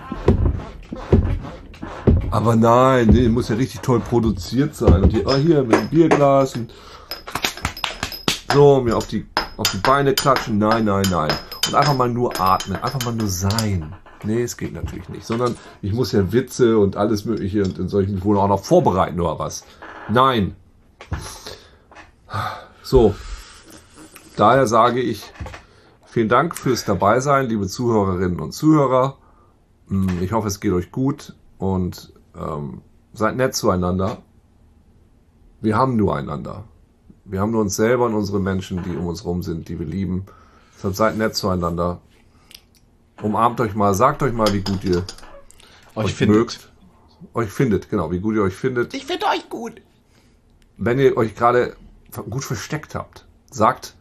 Aber 2.30 2.56
nein, 2.56 3.08
nee, 3.08 3.28
muss 3.28 3.50
ja 3.50 3.56
richtig 3.56 3.82
toll 3.82 4.00
produziert 4.00 4.76
sein. 4.76 5.04
Und 5.04 5.10
hier, 5.10 5.28
ah, 5.28 5.36
hier 5.36 5.64
mit 5.64 5.74
dem 5.74 5.90
Bierglas 5.90 6.56
und 6.56 6.72
so, 8.52 8.82
mir 8.82 8.96
auf 8.96 9.08
die, 9.08 9.26
auf 9.58 9.70
die 9.72 9.78
Beine 9.78 10.14
klatschen. 10.14 10.58
Nein, 10.58 10.86
nein, 10.86 11.06
nein. 11.10 11.32
Und 11.68 11.76
einfach 11.76 11.96
mal 11.96 12.10
nur 12.10 12.40
atmen, 12.40 12.82
einfach 12.82 13.04
mal 13.06 13.14
nur 13.14 13.28
sein. 13.28 13.94
Nee, 14.24 14.42
es 14.42 14.58
geht 14.58 14.74
natürlich 14.74 15.10
nicht. 15.10 15.26
Sondern 15.26 15.58
ich 15.82 15.94
muss 15.94 16.12
ja 16.12 16.32
Witze 16.32 16.78
und 16.78 16.96
alles 16.96 17.26
Mögliche 17.26 17.64
und 17.64 17.78
in 17.78 17.90
solchen 17.90 18.24
Wohnungen 18.24 18.46
auch 18.46 18.58
noch 18.58 18.64
vorbereiten 18.64 19.20
oder 19.20 19.38
was. 19.40 19.66
Nein. 20.10 20.56
So. 22.84 23.16
Daher 24.36 24.68
sage 24.68 25.02
ich, 25.02 25.34
vielen 26.06 26.30
Dank 26.30 26.56
fürs 26.56 26.86
Dabeisein, 26.86 27.48
liebe 27.48 27.68
Zuhörerinnen 27.68 28.40
und 28.40 28.54
Zuhörer. 28.54 29.18
Hm, 29.88 30.22
ich 30.22 30.32
hoffe, 30.32 30.48
es 30.48 30.60
geht 30.60 30.74
euch 30.74 30.92
gut 30.92 31.36
und 31.58 32.14
ähm, 32.36 32.82
seid 33.14 33.36
nett 33.36 33.56
zueinander. 33.56 34.20
Wir 35.60 35.76
haben 35.76 35.96
nur 35.96 36.16
einander. 36.16 36.66
Wir 37.30 37.42
haben 37.42 37.52
nur 37.52 37.62
uns 37.62 37.76
selber 37.76 38.06
und 38.06 38.14
unsere 38.14 38.40
Menschen, 38.40 38.84
die 38.84 38.96
um 38.96 39.06
uns 39.08 39.26
rum 39.26 39.44
sind, 39.44 39.68
die 39.68 39.78
wir 39.80 39.86
lieben. 39.86 40.26
Deshalb 40.76 40.96
seid 40.96 41.18
nett 41.18 41.36
zueinander. 41.36 42.00
Umarmt 43.22 43.60
euch 43.60 43.76
mal, 43.76 43.94
sagt 43.94 44.24
euch 44.24 44.32
mal, 44.32 44.54
wie 44.54 44.62
gut 44.62 44.84
ihr 44.86 45.04
Euch 45.96 46.06
euch 46.06 46.14
findet. 46.14 46.38
mögt. 46.38 46.72
Euch 47.34 47.50
findet, 47.50 47.90
genau, 47.90 48.12
wie 48.12 48.20
gut 48.20 48.36
ihr 48.36 48.44
euch 48.44 48.54
findet. 48.54 48.94
Ich 48.94 49.06
finde 49.06 49.26
euch 49.26 49.50
gut. 49.50 49.82
Wenn 50.78 51.00
ihr 51.00 51.18
euch 51.18 51.36
gerade 51.36 51.76
gut 52.30 52.44
versteckt 52.44 52.96
habt, 52.96 53.26
sagt 53.52 53.96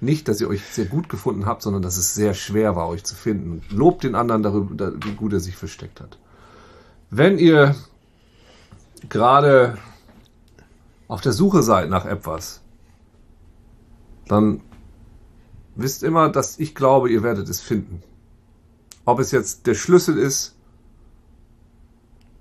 nicht, 0.00 0.26
dass 0.26 0.40
ihr 0.40 0.48
euch 0.48 0.64
sehr 0.64 0.86
gut 0.86 1.08
gefunden 1.08 1.46
habt, 1.46 1.62
sondern 1.62 1.82
dass 1.82 1.96
es 1.98 2.14
sehr 2.14 2.34
schwer 2.34 2.74
war, 2.74 2.88
euch 2.88 3.04
zu 3.04 3.14
finden. 3.14 3.62
Lobt 3.70 4.02
den 4.04 4.14
anderen 4.14 4.42
darüber, 4.42 4.92
wie 5.04 5.14
gut 5.14 5.34
er 5.34 5.40
sich 5.40 5.56
versteckt 5.56 6.00
hat. 6.00 6.18
Wenn 7.10 7.38
ihr 7.38 7.76
gerade 9.08 9.78
auf 11.08 11.20
der 11.20 11.32
Suche 11.32 11.62
seid 11.62 11.88
nach 11.90 12.04
etwas, 12.04 12.62
dann 14.28 14.60
wisst 15.74 16.02
immer, 16.02 16.28
dass 16.30 16.58
ich 16.58 16.74
glaube, 16.74 17.10
ihr 17.10 17.22
werdet 17.22 17.48
es 17.48 17.60
finden. 17.60 18.02
Ob 19.04 19.20
es 19.20 19.30
jetzt 19.30 19.66
der 19.66 19.74
Schlüssel 19.74 20.18
ist 20.18 20.56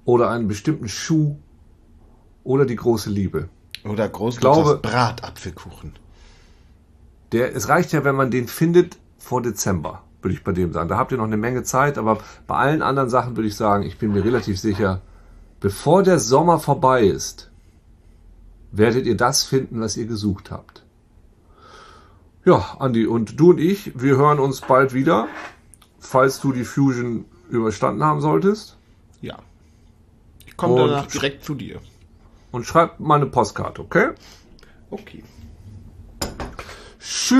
oder 0.03 0.29
einen 0.29 0.47
bestimmten 0.47 0.87
Schuh 0.87 1.35
oder 2.43 2.65
die 2.65 2.75
große 2.75 3.09
Liebe. 3.09 3.49
Oder 3.83 4.09
groß 4.09 4.37
glaube- 4.37 4.79
Bratapfelkuchen. 4.81 5.93
Der, 7.31 7.55
es 7.55 7.69
reicht 7.69 7.91
ja, 7.91 8.03
wenn 8.03 8.15
man 8.15 8.31
den 8.31 8.47
findet 8.47 8.97
vor 9.19 9.41
Dezember, 9.41 10.03
würde 10.21 10.33
ich 10.33 10.43
bei 10.43 10.53
dem 10.53 10.73
sagen. 10.73 10.89
Da 10.89 10.97
habt 10.97 11.11
ihr 11.11 11.17
noch 11.17 11.25
eine 11.25 11.37
Menge 11.37 11.63
Zeit, 11.63 11.97
aber 11.97 12.19
bei 12.47 12.55
allen 12.55 12.81
anderen 12.81 13.09
Sachen 13.09 13.35
würde 13.35 13.47
ich 13.47 13.55
sagen, 13.55 13.83
ich 13.83 13.97
bin 13.97 14.11
mir 14.13 14.23
relativ 14.23 14.59
sicher, 14.59 15.01
bevor 15.59 16.01
der 16.03 16.19
Sommer 16.19 16.59
vorbei 16.59 17.03
ist, 17.03 17.51
werdet 18.77 19.05
ihr 19.05 19.17
das 19.17 19.43
finden, 19.43 19.81
was 19.81 19.97
ihr 19.97 20.05
gesucht 20.05 20.51
habt. 20.51 20.83
Ja, 22.45 22.77
Andi, 22.79 23.05
und 23.07 23.39
du 23.39 23.51
und 23.51 23.59
ich, 23.59 23.99
wir 23.99 24.17
hören 24.17 24.39
uns 24.39 24.61
bald 24.61 24.93
wieder, 24.93 25.27
falls 25.99 26.39
du 26.41 26.51
die 26.51 26.63
Fusion 26.63 27.25
überstanden 27.49 28.03
haben 28.03 28.21
solltest. 28.21 28.77
Ja. 29.21 29.39
Ich 30.45 30.55
komme 30.55 30.75
danach 30.75 31.07
direkt 31.07 31.43
zu 31.43 31.55
dir. 31.55 31.81
Und 32.51 32.65
schreib 32.65 32.99
mal 32.99 33.15
eine 33.15 33.25
Postkarte, 33.25 33.81
okay? 33.81 34.11
Okay. 34.91 35.23
Tschüss. 36.99 37.35